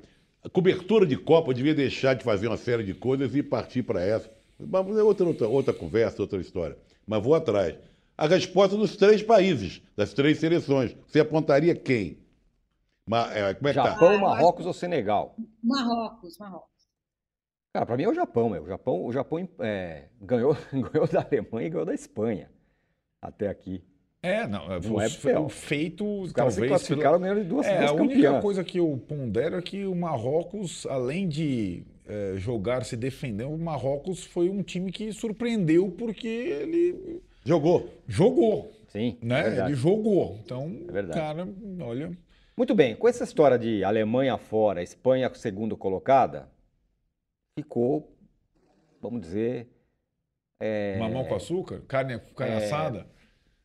[0.42, 4.02] A cobertura de Copa devia deixar de fazer uma série de coisas e partir para
[4.02, 4.30] essa.
[4.59, 6.76] Mas é outra, outra, outra conversa, outra história.
[7.07, 7.78] Mas vou atrás.
[8.18, 10.96] A resposta dos três países, das três seleções.
[11.07, 12.18] Você apontaria quem?
[13.09, 13.90] Ma- é, como é que tá?
[13.90, 15.36] Japão, acho Marrocos ou Senegal?
[15.62, 16.70] Marrocos, Marrocos.
[17.72, 18.62] Cara, pra mim é o Japão, meu.
[18.64, 22.50] O Japão, o Japão é, ganhou, ganhou da Alemanha e ganhou da Espanha.
[23.22, 23.84] Até aqui.
[24.22, 25.44] É, não, Não é foi fel.
[25.44, 28.14] um feito Os caras se talvez classificaram pela- ganhando de duas É, vezes a única
[28.22, 28.40] campeã.
[28.40, 33.59] coisa que eu pondero é que o Marrocos, além de eh, jogar se defendendo, o
[33.59, 37.88] Marrocos foi um time que surpreendeu porque ele Jogou.
[38.07, 39.57] jogou, Sim, né?
[39.59, 40.38] é ele jogou.
[40.44, 41.46] Então, É cara,
[41.80, 42.16] olha,
[42.57, 46.48] Muito bem, com essa história de Alemanha fora, Espanha segundo colocada,
[47.59, 48.11] ficou,
[49.00, 49.68] vamos dizer,
[50.61, 53.07] é, mamão com açúcar, carne, carne assada.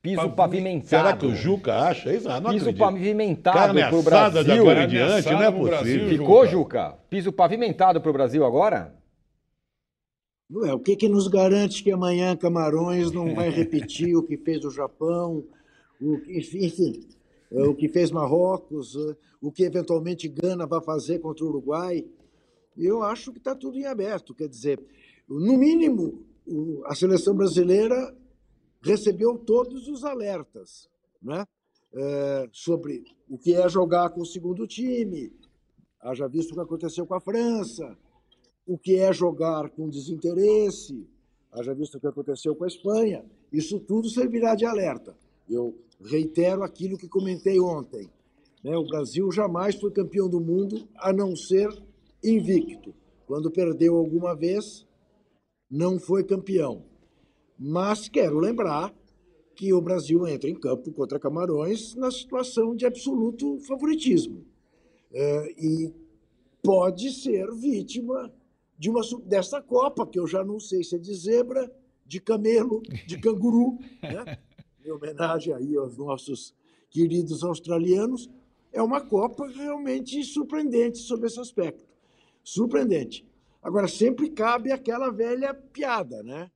[0.02, 0.88] Piso Pa- pavimentado.
[0.88, 2.28] Será que o Juca acha isso?
[2.30, 2.80] Ah, não Piso acredito.
[2.80, 4.62] pavimentado assada de Brasil.
[4.62, 6.10] agora em diante, não é pro Brasil, possível.
[6.10, 6.52] Ficou, Juca?
[6.86, 6.98] Juca?
[7.10, 8.96] Piso pavimentado pro Brasil agora?
[10.50, 14.36] Não é, o que, que nos garante que amanhã Camarões não vai repetir o que
[14.38, 15.46] fez o Japão,
[16.02, 17.00] o que, enfim,
[17.52, 22.04] é, o que fez Marrocos, é, o que eventualmente Gana vai fazer contra o Uruguai?
[22.78, 24.34] Eu acho que está tudo em aberto.
[24.34, 24.80] Quer dizer,
[25.30, 28.14] no mínimo, o- a seleção brasileira
[28.82, 30.90] recebeu todos os alertas
[31.22, 31.46] né?
[31.94, 35.32] É, sobre o que é jogar com o segundo time,
[36.02, 37.98] haja visto o que aconteceu com a França,
[38.66, 41.08] o que é jogar com desinteresse,
[41.52, 45.16] haja visto o que aconteceu com a Espanha, isso tudo servirá de alerta.
[45.50, 48.10] Eu reitero aquilo que comentei ontem.
[48.64, 48.78] né?
[48.78, 51.70] O Brasil jamais foi campeão do mundo a não ser
[52.24, 52.94] invicto.
[53.28, 54.88] Quando perdeu alguma vez,
[55.70, 56.86] não foi campeão.
[57.64, 58.92] Mas quero lembrar
[59.54, 64.44] que o Brasil entra em campo contra Camarões na situação de absoluto favoritismo.
[65.14, 65.94] É, e
[66.64, 68.34] pode ser vítima
[68.80, 71.72] de uma dessa Copa, que eu já não sei se é de zebra,
[72.04, 74.40] de camelo, de canguru, né?
[74.84, 76.56] em homenagem aí aos nossos
[76.90, 78.28] queridos australianos,
[78.74, 81.86] é uma Copa realmente surpreendente sobre esse aspecto.
[82.44, 83.24] Surpreendente.
[83.62, 86.50] Agora, sempre cabe aquela velha piada, né?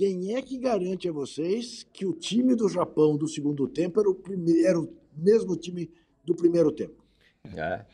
[0.00, 4.08] Quem é que garante a vocês que o time do Japão do segundo tempo era
[4.08, 5.90] o, primeiro, era o mesmo time
[6.24, 7.04] do primeiro tempo?
[7.54, 7.84] É.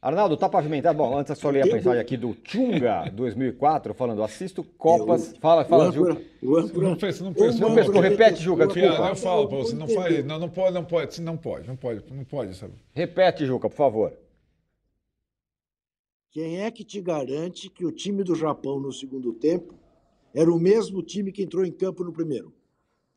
[0.00, 0.96] Arnaldo, tá pavimentado?
[0.96, 5.32] Bom, antes eu só ler a mensagem aqui do Chunga 2004, falando, assisto Copas.
[5.32, 6.22] Eu, fala, fala, Juca.
[6.40, 7.58] Não fez, não fez.
[7.58, 9.08] Não pescou, repete, Juca, desculpa.
[9.08, 12.04] Eu falo pra você, não faz, não, não pode, não pode, não pode, não pode,
[12.12, 12.74] não pode, sabe?
[12.92, 14.12] Repete, Juca, por favor.
[16.30, 19.74] Quem é que te garante que o time do Japão no segundo tempo
[20.36, 22.52] era o mesmo time que entrou em campo no primeiro?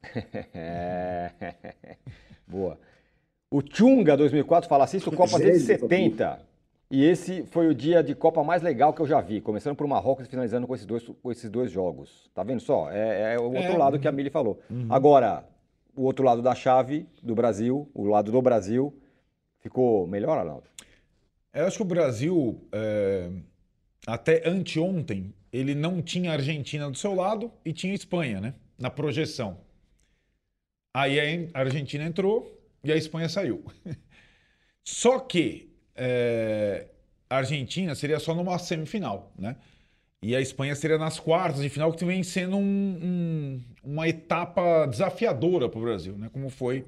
[2.48, 2.80] Boa.
[3.52, 6.48] O Chunga 2004 fala: assisto Copa desde 70.
[6.90, 9.86] E esse foi o dia de Copa mais legal que eu já vi, começando por
[9.86, 12.32] Marrocos e finalizando com esses dois, com esses dois jogos.
[12.34, 12.90] Tá vendo só?
[12.90, 13.78] É, é o outro é.
[13.78, 14.60] lado que a Mili falou.
[14.70, 14.88] Uhum.
[14.90, 15.46] Agora,
[15.96, 18.98] o outro lado da chave do Brasil, o lado do Brasil,
[19.60, 20.64] ficou melhor, Arnaldo?
[21.54, 23.30] Eu acho que o Brasil, é,
[24.08, 28.54] até anteontem, ele não tinha a Argentina do seu lado e tinha a Espanha, né?
[28.78, 29.60] Na projeção.
[30.94, 33.64] Aí a Argentina entrou e a Espanha saiu.
[34.84, 36.88] Só que é,
[37.30, 39.56] a Argentina seria só numa semifinal, né?
[40.22, 44.86] E a Espanha seria nas quartas de final, que vem sendo um, um, uma etapa
[44.86, 46.30] desafiadora para o Brasil, né?
[46.34, 46.86] Como foi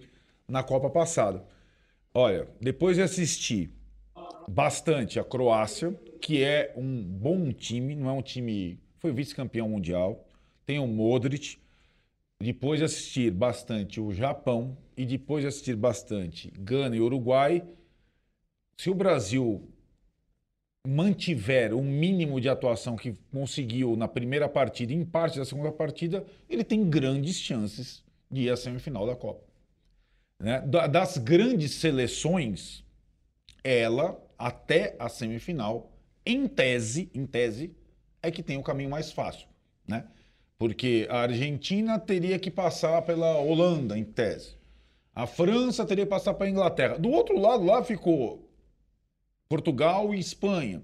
[0.48, 1.46] na Copa passada.
[2.14, 3.72] Olha, depois de assistir
[4.48, 8.80] bastante a Croácia, que é um bom time, não é um time.
[9.00, 10.28] Foi vice-campeão mundial.
[10.66, 11.58] Tem o Modric.
[12.40, 17.64] Depois de assistir bastante o Japão e depois de assistir bastante Gana e Uruguai,
[18.78, 19.70] se o Brasil
[20.88, 26.26] mantiver o mínimo de atuação que conseguiu na primeira partida em parte da segunda partida,
[26.50, 29.44] ele tem grandes chances de ir à semifinal da Copa.
[30.40, 30.62] Né?
[30.62, 32.84] Das grandes seleções,
[33.64, 35.92] ela até a semifinal,
[36.26, 37.76] em tese, em tese,
[38.22, 39.48] é que tem o caminho mais fácil,
[39.88, 40.06] né?
[40.58, 44.56] Porque a Argentina teria que passar pela Holanda, em tese.
[45.14, 46.98] A França teria que passar para a Inglaterra.
[46.98, 48.50] Do outro lado lá ficou
[49.50, 50.82] Portugal e Espanha.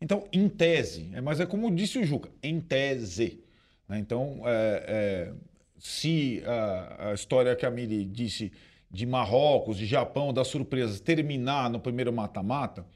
[0.00, 3.42] Então, em tese, é, mas é como disse o Juca, em tese.
[3.88, 3.98] Né?
[3.98, 5.32] Então, é, é,
[5.78, 8.52] se a, a, história que a Miri disse
[8.92, 12.86] de Marrocos, de Japão, das surpresas, terminar no primeiro mata-mata,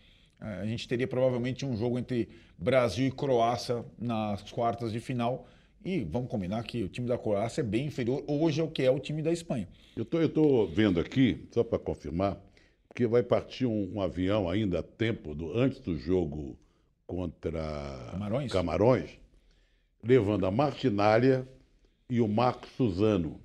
[0.41, 2.29] é, a gente teria provavelmente um jogo entre
[2.59, 5.49] Brasil e Croácia nas quartas de final.
[5.83, 8.91] E vamos combinar que o time da Croácia é bem inferior hoje ao que é
[8.91, 9.69] o time da Espanha.
[9.97, 12.37] Eu tô, vendo aqui, só para confirmar,
[12.95, 16.59] que vai partir um, um, avião ainda a tempo, do, antes do jogo
[17.07, 19.11] contra Camarões, Camarões
[20.03, 21.49] levando a Martinália
[22.11, 23.41] e o Marco Suzano.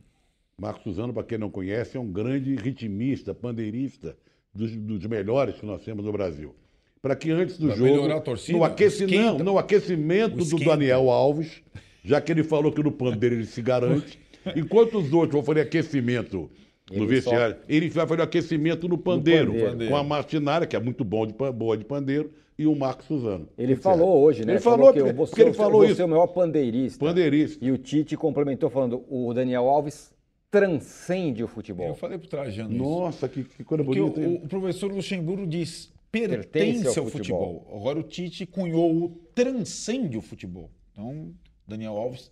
[0.62, 4.16] Marco Suzano, para quem não conhece, é um grande ritmista, pandeirista,
[4.54, 6.54] dos, dos melhores que nós temos no Brasil.
[7.02, 8.22] Para que antes do pra jogo.
[8.22, 9.08] Torcida, no, aqueci...
[9.08, 11.64] não, no aquecimento do Daniel Alves,
[12.04, 14.20] já que ele falou que no pandeiro ele se garante,
[14.56, 16.48] enquanto os outros vão fazer aquecimento
[16.92, 17.62] no vestiário, só...
[17.68, 21.04] ele vai fazer o aquecimento no pandeiro, no pandeiro, com a Martinária, que é muito
[21.04, 23.50] bom de, boa de pandeiro, e o Marcos Suzano.
[23.58, 24.54] Ele falou hoje, né?
[24.54, 26.02] Ele falou, falou que você, ele falou você isso.
[26.04, 27.04] é o maior pandeirista.
[27.04, 27.66] Pandeirista.
[27.66, 30.14] E o Tite complementou falando, o Daniel Alves
[30.52, 31.88] transcende o futebol.
[31.88, 32.84] Eu falei pro Trajano isso.
[32.84, 34.20] Nossa, que, que coisa bonita.
[34.20, 37.62] O, o, professor Luxemburgo diz pertence, pertence ao, futebol.
[37.62, 37.80] futebol.
[37.80, 40.70] Agora o Tite cunhou o transcende o futebol.
[40.92, 41.34] Então,
[41.66, 42.30] Daniel Alves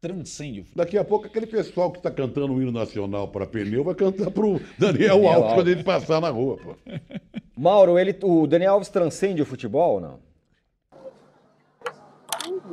[0.00, 0.84] transcende o futebol.
[0.84, 4.30] Daqui a pouco aquele pessoal que está cantando o hino nacional para pneu vai cantar
[4.30, 6.56] para o Daniel, Daniel Alves quando ele passar na rua.
[6.56, 6.74] Pô.
[7.54, 10.28] Mauro, ele, o Daniel Alves transcende o futebol ou não?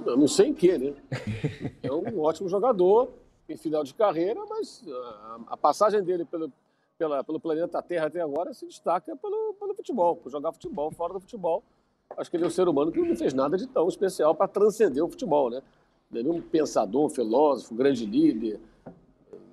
[0.06, 0.94] Eu não sei em que, né?
[1.84, 6.52] É um ótimo jogador em final de carreira, mas a, a passagem dele pelo,
[6.98, 11.14] pela, pelo planeta Terra até agora se destaca pelo, pelo futebol, por jogar futebol fora
[11.14, 11.64] do futebol.
[12.18, 14.48] Acho que ele é um ser humano que não fez nada de tão especial para
[14.48, 15.62] transcender o futebol, né?
[16.10, 18.60] Nenhum pensador, filósofo, grande líder,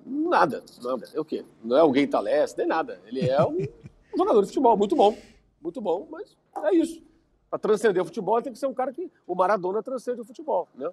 [0.05, 0.63] nada.
[0.83, 1.09] nada.
[1.13, 1.43] É o quê?
[1.63, 3.01] Não é alguém talestre, nem nada.
[3.05, 3.57] Ele é um
[4.15, 5.17] jogador de futebol, muito bom,
[5.61, 7.01] muito bom, mas é isso.
[7.49, 9.11] Para transcender o futebol, tem que ser um cara que.
[9.27, 10.89] O Maradona transcende o futebol, né?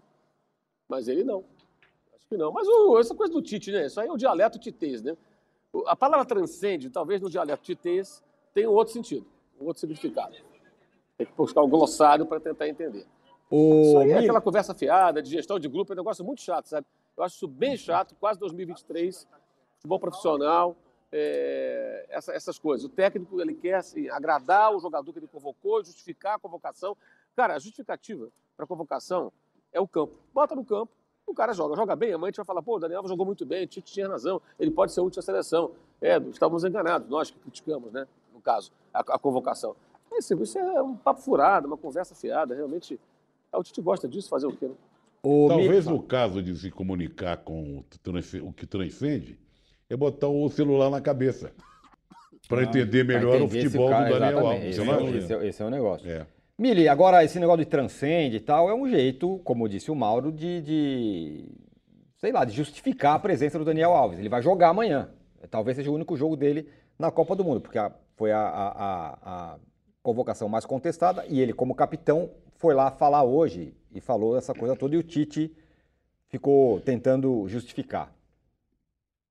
[0.89, 1.45] Mas ele não.
[2.31, 2.53] Que não.
[2.53, 3.87] Mas o, essa coisa do Tite, né?
[3.87, 5.17] Isso aí é o dialeto titês, né?
[5.87, 8.23] A palavra transcende, talvez no dialeto titês,
[8.55, 9.27] tenha um outro sentido,
[9.61, 10.37] um outro significado.
[11.19, 13.05] Tem que buscar o glossário para tentar entender.
[13.51, 13.83] O...
[13.83, 16.67] Isso aí é aquela conversa fiada de gestão de grupo, é um negócio muito chato,
[16.67, 16.87] sabe?
[17.17, 19.27] Eu acho isso bem chato, quase 2023,
[19.77, 20.77] futebol profissional,
[21.11, 22.85] é, essa, essas coisas.
[22.85, 26.97] O técnico ele quer assim, agradar o jogador que ele convocou, justificar a convocação.
[27.35, 29.33] Cara, a justificativa para a convocação
[29.73, 30.15] é o campo.
[30.33, 30.93] Bota no campo,
[31.27, 33.47] o cara joga, joga bem, amanhã a gente vai falar, pô, o Daniel jogou muito
[33.47, 35.73] bem, o Tite tinha razão, ele pode ser útil à seleção.
[36.01, 38.07] É, estávamos enganados, nós que criticamos, né?
[38.35, 39.77] no caso, a, a convocação.
[40.13, 42.99] Isso, isso é um papo furado, uma conversa fiada, realmente.
[43.53, 44.67] O Tite gosta disso, fazer o quê?
[44.67, 44.75] Né?
[45.23, 47.85] O Talvez Mi- no caso de se comunicar com o,
[48.49, 49.39] o que transcende,
[49.89, 51.53] é botar o celular na cabeça.
[52.49, 54.79] Para entender Pra melhor o entender se futebol cara- do Daniel exatamente, Alves.
[54.79, 56.11] Esse, é, o- esse é- esse é o negócio.
[56.11, 56.27] É.
[56.61, 60.31] Mili, agora esse negócio de transcende e tal é um jeito, como disse o Mauro,
[60.31, 61.49] de, de,
[62.19, 64.19] sei lá, de justificar a presença do Daniel Alves.
[64.19, 65.11] Ele vai jogar amanhã.
[65.51, 69.19] Talvez seja o único jogo dele na Copa do Mundo, porque a- foi a, a-
[69.23, 69.59] a-
[70.03, 74.77] convocação mais contestada e ele, como capitão, foi lá falar hoje e falou essa coisa
[74.77, 75.51] toda e o Tite
[76.29, 78.15] ficou tentando justificar.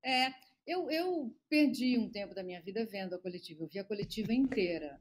[0.03, 0.29] É,
[0.65, 4.33] eu, eu perdi um tempo da minha vida vendo a coletiva, eu vi a coletiva
[4.33, 4.99] inteira.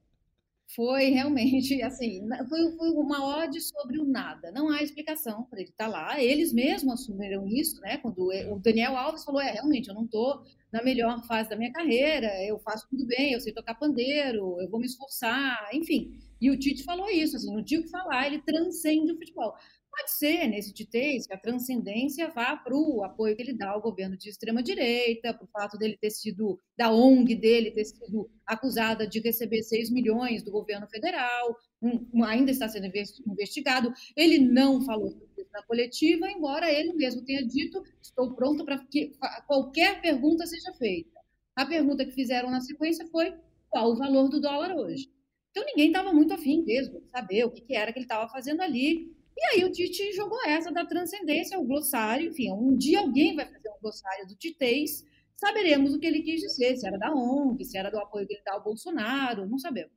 [0.74, 4.52] Foi realmente, assim, foi, foi uma ode sobre o nada.
[4.52, 6.22] Não há explicação para ele estar lá.
[6.22, 7.96] Eles mesmos assumiram isso, né?
[7.98, 11.56] Quando e- o Daniel Alves falou: é, realmente, eu não estou na melhor fase da
[11.56, 16.12] minha carreira, eu faço tudo bem, eu sei tocar pandeiro, eu vou me esforçar, enfim.
[16.40, 19.54] E o Tite falou isso, assim, não tinha o que falar, ele transcende o futebol.
[19.90, 23.80] Pode ser, nesse Titez, que a transcendência vá para o apoio que ele dá ao
[23.82, 29.06] governo de extrema-direita, para o fato dele ter sido, da ONG dele ter sido acusada
[29.08, 33.92] de receber 6 milhões do governo federal, um- ainda está sendo inves- investigado.
[34.16, 38.78] Ele não falou sobre isso na coletiva, embora ele mesmo tenha dito: estou pronto para
[38.86, 39.12] que
[39.46, 41.18] qualquer pergunta seja feita.
[41.56, 43.34] A pergunta que fizeram na sequência foi:
[43.68, 45.10] qual o valor do dólar hoje?
[45.50, 48.28] Então ninguém estava muito afim mesmo de saber o que, que era que ele estava
[48.30, 49.16] fazendo ali.
[49.40, 53.46] E aí o Tite jogou essa da transcendência, o glossário, enfim, um dia alguém vai
[53.46, 55.04] fazer um glossário do Titez,
[55.36, 58.34] saberemos o que ele quis dizer, se era da ONG, se era do apoio que
[58.34, 59.92] ele dá ao Bolsonaro, não sabemos.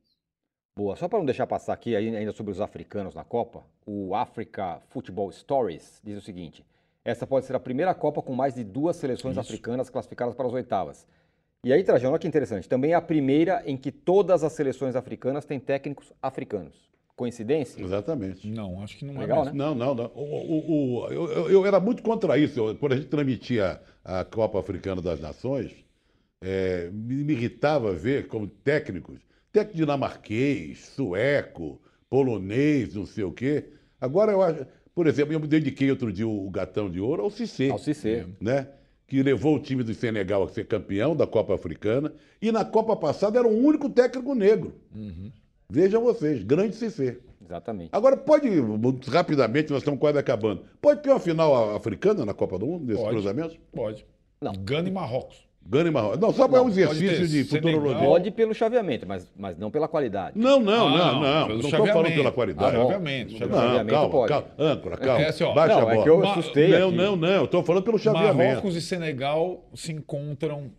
[0.78, 4.80] Boa, só para não deixar passar aqui ainda sobre os africanos na Copa, o Africa
[4.90, 6.64] Football Stories diz o seguinte:
[7.04, 10.52] essa pode ser a primeira Copa com mais de duas seleções africanas classificadas para as
[10.52, 11.04] oitavas.
[11.64, 14.94] E aí, Trajano, olha que interessante, também é a primeira em que todas as seleções
[14.94, 16.91] africanas têm técnicos africanos.
[17.22, 17.80] Coincidência?
[17.80, 18.50] Exatamente.
[18.50, 19.56] Não, acho que não Legal, é mesmo.
[19.58, 20.10] Não, não, não.
[20.12, 20.20] O-
[20.56, 22.58] o- o- eu, eu- era muito contra isso.
[22.58, 25.70] Eu- quando a gente transmitia a Copa Africana das Nações,
[26.40, 29.20] é, me, me irritava ver como técnicos,
[29.52, 33.66] técnico dinamarquês, sueco, polonês, não sei o quê.
[34.00, 37.30] Agora eu acho, por exemplo, eu me dediquei outro dia o gatão de ouro ao
[37.30, 37.70] Cissé.
[37.70, 38.26] Ao Cissé.
[38.40, 38.66] Né?
[39.06, 42.12] Que levou o time do Senegal a ser campeão da Copa Africana.
[42.40, 44.74] E na Copa passada era o único técnico negro.
[45.72, 47.16] Vejam vocês, grande Cissé.
[47.42, 47.88] Exatamente.
[47.92, 50.62] Agora, pode, muito rapidamente, nós estamos quase acabando.
[50.82, 53.14] Pode ter uma final africana na Copa do Mundo, nesses Pode.
[53.14, 53.58] cruzamentos?
[53.74, 54.06] Pode.
[54.38, 54.52] Não.
[54.52, 55.48] Gana e Marrocos.
[55.66, 56.18] Gana e Marrocos.
[56.18, 58.04] Não, só para um exercício de futurologia.
[58.06, 60.38] Pode pelo chaveamento, mas, mas não pela qualidade.
[60.38, 61.48] Não, não, Ah, não, não, não.
[61.48, 62.76] Não estou falando pela qualidade.
[62.76, 62.80] Ah.
[62.80, 63.66] Chaveamento, Não, chaveamento.
[63.68, 64.28] chaveamento calma, pode.
[64.28, 64.46] calma.
[64.58, 65.20] Âncora, calma.
[65.22, 65.54] É assim, ó.
[65.54, 65.96] Baixa Não, a bola.
[65.96, 66.96] é que eu assustei Não, aqui.
[66.98, 67.28] não, não.
[67.28, 68.36] Eu estou falando pelo chaveamento.
[68.50, 70.70] Marrocos e Senegal se encontram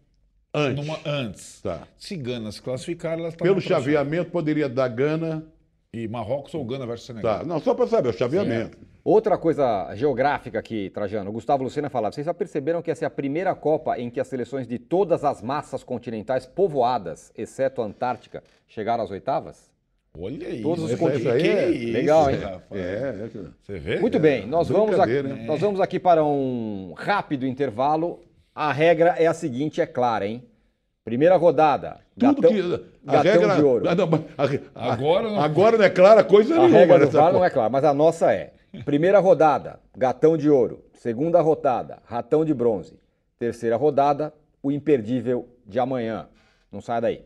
[0.53, 0.85] Antes.
[0.85, 1.61] numa antes.
[1.61, 1.87] Tá.
[1.97, 5.43] Se Gana se classificar, elas estão Pelo chaveamento, poderia dar Gana.
[5.91, 7.39] E Marrocos ou Gana versus Senegal.
[7.39, 7.45] Tá.
[7.45, 8.77] Não, só para saber, o chaveamento.
[9.03, 13.07] Outra coisa geográfica aqui, Trajano, o Gustavo Lucena falava, vocês já perceberam que essa é
[13.07, 17.85] a primeira Copa em que as seleções de todas as massas continentais povoadas, exceto a
[17.85, 19.69] Antártica, chegaram às oitavas?
[20.17, 20.63] Olha isso.
[20.63, 21.45] Todos os continentes.
[21.45, 22.37] é- Legal, hein?
[22.71, 23.29] É, é.
[23.61, 23.99] Você vê?
[23.99, 25.45] Muito bem, nós vamos, aqui, né?
[25.45, 28.21] nós vamos aqui para um rápido intervalo.
[28.55, 30.43] A regra é a seguinte, é clara, hein?
[31.03, 32.61] Primeira rodada, Tudo gatão, que.
[33.05, 33.55] A gatão regra.
[33.55, 33.89] de ouro.
[33.89, 34.05] Ah, não,
[34.37, 36.77] a- a- Agora não- Agora não é clara coisa A nenhuma.
[36.77, 38.53] regra do nessa VAR não é clara, mas a nossa é.
[38.85, 40.85] Primeira rodada, gatão de ouro.
[40.93, 42.97] Segunda rodada, ratão de bronze.
[43.37, 46.27] Terceira rodada, o imperdível de amanhã.
[46.71, 47.25] Não sai daí.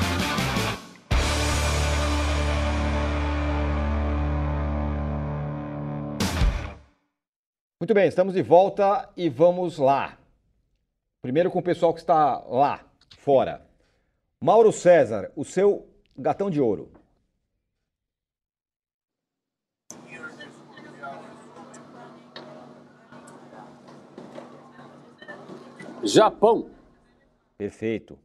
[7.81, 10.15] Muito bem, estamos de volta e vamos lá.
[11.19, 12.85] Primeiro com o pessoal que está lá,
[13.17, 13.67] fora.
[14.39, 16.91] Mauro César, o seu gatão de ouro.
[26.03, 26.69] Japão.
[27.57, 28.19] Perfeito.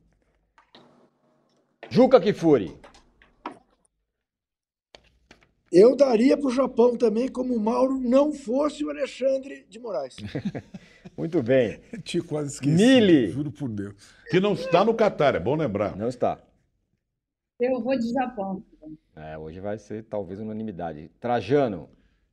[1.88, 2.78] Juca Kifuri.
[5.72, 10.14] Eu daria para o Japão também, como o Mauro não fosse o Alexandre de Moraes.
[11.16, 11.80] Muito bem.
[12.04, 12.76] Tinha quase esquecido.
[12.78, 13.28] Mili.
[13.28, 13.94] Juro por Deus.
[14.30, 15.96] Que não está no Catar, é bom lembrar.
[15.96, 16.38] Não está.
[17.60, 18.62] Eu vou de Japão.
[19.16, 21.10] É, hoje vai ser talvez unanimidade.
[21.18, 21.88] Trajano.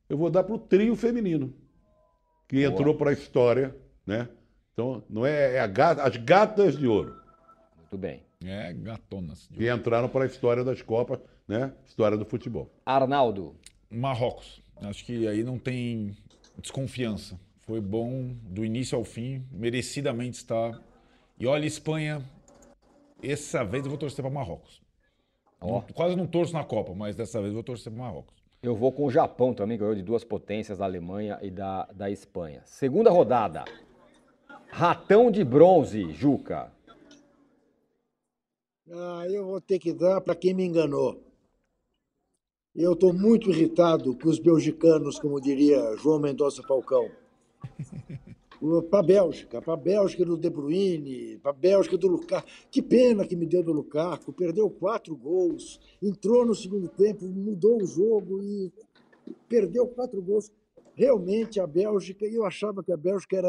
[0.08, 1.52] Eu vou dar para o trio feminino,
[2.46, 2.66] que Boa.
[2.72, 3.74] entrou para a história,
[4.06, 4.28] né?
[4.72, 7.16] Então, não é, é a gata- as gatas de ouro,
[7.78, 8.22] Muito bem.
[8.44, 9.48] É, gatonas.
[9.52, 11.72] que entraram para a história das Copas, né?
[11.86, 12.70] História do futebol.
[12.84, 13.54] Arnaldo.
[13.90, 14.62] Marrocos.
[14.82, 16.16] Acho que aí não tem
[16.58, 17.38] desconfiança.
[17.62, 20.78] Foi bom do início ao fim, merecidamente está.
[21.38, 22.22] E olha, Espanha,
[23.22, 24.82] essa vez eu vou torcer para Marrocos.
[25.60, 25.80] Ó.
[25.80, 28.34] Não- quase não torço na Copa, mas dessa vez eu vou torcer para Marrocos.
[28.62, 32.10] Eu vou com o Japão também, ganhou de duas potências, da Alemanha e da, da
[32.10, 32.62] Espanha.
[32.64, 33.64] Segunda rodada.
[34.70, 36.72] Ratão de bronze, Juca.
[38.90, 41.22] Ah, eu vou ter que dar para quem me enganou.
[42.74, 47.08] Eu estou muito irritado com os belgicanos, como diria João Mendonça Falcão.
[48.90, 52.48] Para a Bélgica, para a Bélgica do De Bruyne, para a Bélgica do Lukaku.
[52.70, 57.82] Que pena que me deu do Lukaku, perdeu quatro gols, entrou no segundo tempo, mudou
[57.82, 58.72] o jogo e
[59.50, 60.50] perdeu quatro gols.
[60.94, 63.48] Realmente a Bélgica, e eu achava que a Bélgica era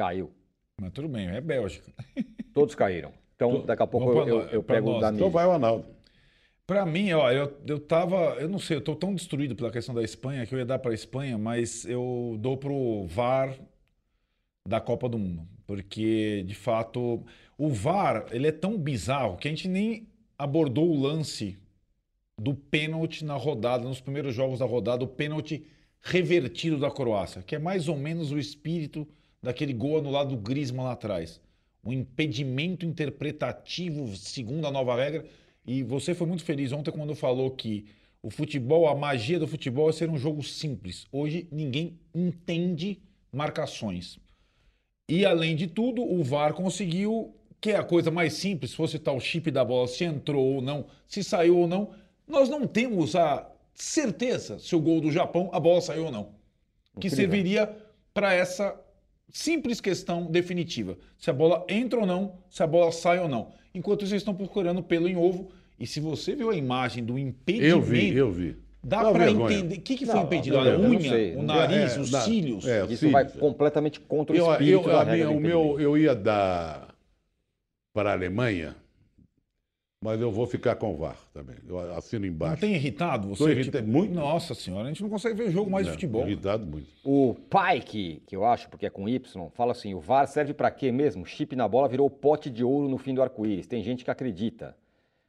[0.00, 0.32] Caiu.
[0.80, 1.92] Mas tudo bem, é Bélgica.
[2.52, 3.12] Todos caíram.
[3.36, 5.02] Então, daqui a pouco eu, eu, eu pego o nós.
[5.02, 5.97] da Então vai o Arnaldo.
[6.68, 8.36] Pra mim, ó, eu, eu tava.
[8.38, 10.78] Eu não sei, eu tô tão destruído pela questão da Espanha que eu ia dar
[10.78, 13.58] pra Espanha, mas eu dou pro VAR
[14.68, 15.48] da Copa do Mundo.
[15.66, 17.24] Porque, de fato,
[17.56, 21.58] o VAR, ele é tão bizarro que a gente nem abordou o lance
[22.38, 25.64] do pênalti na rodada, nos primeiros jogos da rodada, o pênalti
[26.02, 29.08] revertido da Croácia, que é mais ou menos o espírito
[29.42, 31.40] daquele gol anulado do Griezmann lá atrás.
[31.82, 35.24] Um impedimento interpretativo, segundo a nova regra.
[35.68, 37.84] E você foi muito feliz ontem quando falou que
[38.22, 41.06] o futebol, a magia do futebol é ser um jogo simples.
[41.12, 44.18] Hoje ninguém entende marcações.
[45.10, 48.98] E além de tudo, o VAR conseguiu, que é a coisa mais simples, se fosse
[48.98, 51.90] tal chip da bola, se entrou ou não, se saiu ou não.
[52.26, 56.30] Nós não temos a certeza se o gol do Japão, a bola saiu ou não.
[56.98, 57.16] Que Incrível.
[57.16, 57.76] serviria
[58.14, 58.74] para essa
[59.30, 60.96] simples questão definitiva.
[61.18, 63.52] Se a bola entra ou não, se a bola sai ou não.
[63.74, 65.52] Enquanto eles estão procurando pelo em ovo.
[65.78, 68.56] E se você viu a imagem do impedimento, Eu vi, eu vi.
[68.82, 69.76] dá para entender.
[69.76, 70.56] O que, que foi Não, impedido?
[70.56, 71.36] não, A não unha, sei.
[71.36, 72.66] o nariz, É, os dá- cílios?
[72.66, 73.26] é, Isso cílios, vai é.
[73.28, 76.94] completamente contra o Eu, espírito eu, da minha- o meu, eu ia dar
[77.94, 78.74] para a Alemanha,
[80.02, 81.56] mas eu vou ficar com o VAR também.
[81.66, 82.60] Eu assino Não embaixo.
[82.60, 83.44] tem irritado você?
[83.44, 84.12] Tô irritado muito.
[84.14, 86.26] Nossa senhora, a gente não consegue ver jogo mais de Não, futebol.
[86.26, 86.88] Irritado muito.
[87.04, 90.70] O Pike, que eu acho, porque é com Y, fala assim: o VAR serve pra
[90.72, 91.24] quê mesmo?
[91.26, 93.66] Chip na bola virou pote de ouro no fim do arco-íris.
[93.68, 94.76] Tem gente que acredita.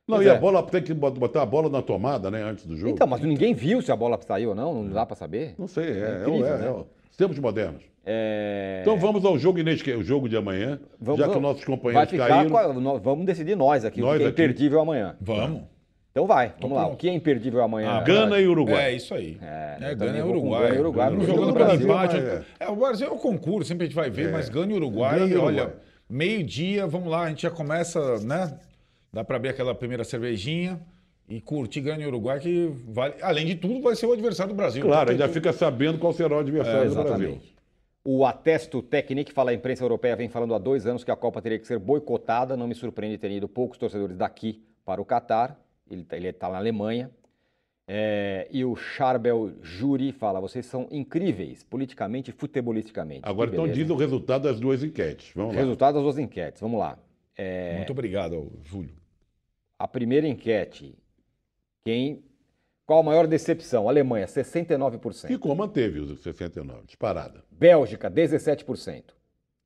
[0.09, 0.33] Não, Pois e é.
[0.33, 2.93] a bola tem que bot- botar a bola na tomada, né, antes do jogo.
[2.93, 5.53] Então, mas ninguém viu se a bola saiu ou não, não dá pra saber.
[5.57, 6.67] Não sei, é, é, incrível, é, né?
[6.67, 7.83] é, os tempos modernos.
[8.05, 8.79] É...
[8.81, 12.09] Então vamos ao jogo inesquecível, o jogo de amanhã, Vamos- já que nossos vai companheiros
[12.09, 12.57] ficar caíram.
[12.57, 14.41] a- nós- vamos decidir nós aqui, Nós o que é aqui.
[14.41, 15.15] imperdível amanhã.
[15.21, 15.61] Vamos.
[16.11, 16.83] Então vai, vamos lá.
[16.85, 16.95] pronto.
[16.95, 17.91] O que é imperdível amanhã?
[17.91, 18.85] Ah, Gana e Uruguai.
[18.85, 19.37] É, isso aí.
[19.41, 20.61] É, É, também Gana e Uruguai.
[20.63, 22.15] Gana e Uruguai, porque jogando Brasil, empate.
[22.15, 22.67] mas É.
[22.71, 25.29] o Brasil é o concurso, sempre a gente vai ver, mas Gana e Uruguai, Gana
[25.31, 25.53] e Uruguai.
[25.65, 25.73] olha,
[26.09, 28.57] meio-dia, vamos lá, a gente já começa, né?
[29.11, 30.79] Dá pra abrir aquela primeira cervejinha
[31.27, 33.15] e curtir Gana e Uruguai, que vale.
[33.21, 34.83] Além de tudo, vai ser o adversário do Brasil.
[34.83, 37.11] Claro, Então, ainda fica sabendo qual será o adversário do Brasil.
[37.11, 37.55] Exatamente.
[38.03, 41.41] O Atesto Technique fala, a imprensa europeia vem falando há dois anos que a Copa
[41.41, 42.55] teria que ser boicotada.
[42.55, 45.59] Não me surpreende ter ido poucos torcedores daqui para o Catar.
[45.89, 47.11] Ele está na Alemanha.
[47.91, 53.21] É, e o Charbel Juri fala, vocês são incríveis, politicamente e futebolisticamente.
[53.23, 55.31] Agora, então diz o resultado das duas enquetes.
[55.35, 55.61] Vamos lá.
[55.61, 56.99] Resultado das duas enquetes, vamos lá.
[57.35, 58.98] É, Muito obrigado, Júlio.
[59.79, 60.93] A primeira enquete,
[61.83, 62.23] quem...
[62.85, 63.87] Qual a maior decepção?
[63.87, 65.27] Alemanha, 69%.
[65.27, 67.43] Ficou, manteve os 69, disparada.
[67.51, 69.03] Bélgica, 17%.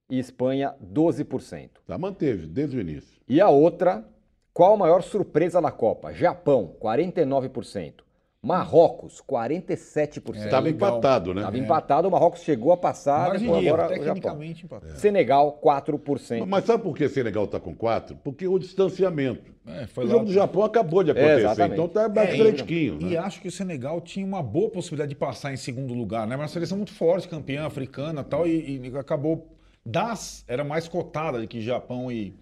[0.10, 1.70] E Espanha, 12%.
[1.88, 3.22] Tá, manteve, desde o início.
[3.26, 4.06] E a outra,
[4.54, 6.14] qual a maior surpresa da Copa?
[6.14, 8.04] Japão, 49%.
[8.44, 10.36] Marrocos, 47%.
[10.36, 10.90] Estava legal.
[10.90, 11.40] empatado, né?
[11.42, 14.04] Estava empatado, o Marrocos chegou a passar, Margem depois agora Japão.
[14.04, 15.00] tecnicamente empatado.
[15.00, 16.46] Senegal, 4%.
[16.46, 18.18] Mas sabe por que Senegal está com 4?
[18.22, 19.54] Porque o distanciamento.
[19.66, 21.74] É, foi o lá- jogo do Japão acabou de acontecer, exatamente.
[21.74, 22.98] então tá É, e- fresquinho.
[23.00, 23.18] E né?
[23.18, 26.36] acho que o Senegal tinha uma boa possibilidade de passar em segundo lugar, né?
[26.36, 29.48] Mas uma seleção muito forte, campeã africana e tal, e, e acabou.
[29.86, 32.34] Das era mais cotada do que Japão e,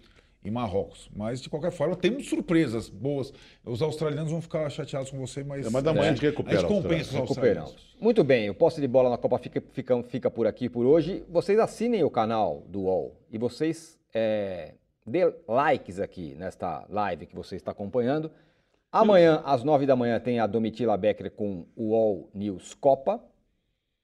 [0.44, 1.08] e Marrocos.
[1.14, 3.32] Mas, de qualquer forma, temos surpresas boas.
[3.64, 5.66] Os australianos vão ficar chateados com você, mas.
[5.66, 7.96] É, mas amanhã a gente recupera A gente compensa os australianos.
[8.00, 11.24] Muito bem, o posse de bola na Copa fica, fica, fica por aqui por hoje.
[11.28, 14.74] Vocês assinem o canal do UOL e vocês é,
[15.06, 18.30] dê likes aqui nesta live que você está acompanhando.
[18.90, 23.22] Amanhã, às nove da manhã, tem a Domitila Becker com o All News Copa.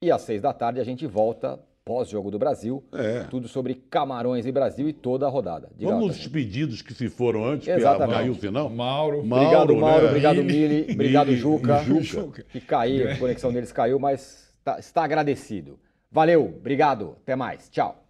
[0.01, 1.59] E às seis da tarde a gente volta
[1.89, 2.83] pós-jogo do Brasil.
[2.93, 3.23] É.
[3.31, 5.71] Tudo sobre Camarões e Brasil e toda a rodada.
[5.75, 8.15] Diga Vamos os pedidos que se foram antes, que Exatamente.
[8.15, 8.69] caiu o sinal.
[8.69, 9.17] Mauro.
[9.21, 10.03] Obrigado, Mauro.
[10.03, 10.09] né?
[10.09, 10.87] Obrigado, Mili.
[10.93, 11.83] Obrigado, Mili, Juca.
[11.83, 12.43] Juca.
[12.43, 15.79] Que caiu, a conexão deles caiu, mas tá- está agradecido.
[16.11, 17.15] Valeu, obrigado.
[17.23, 17.67] Até mais.
[17.71, 18.03] Tchau.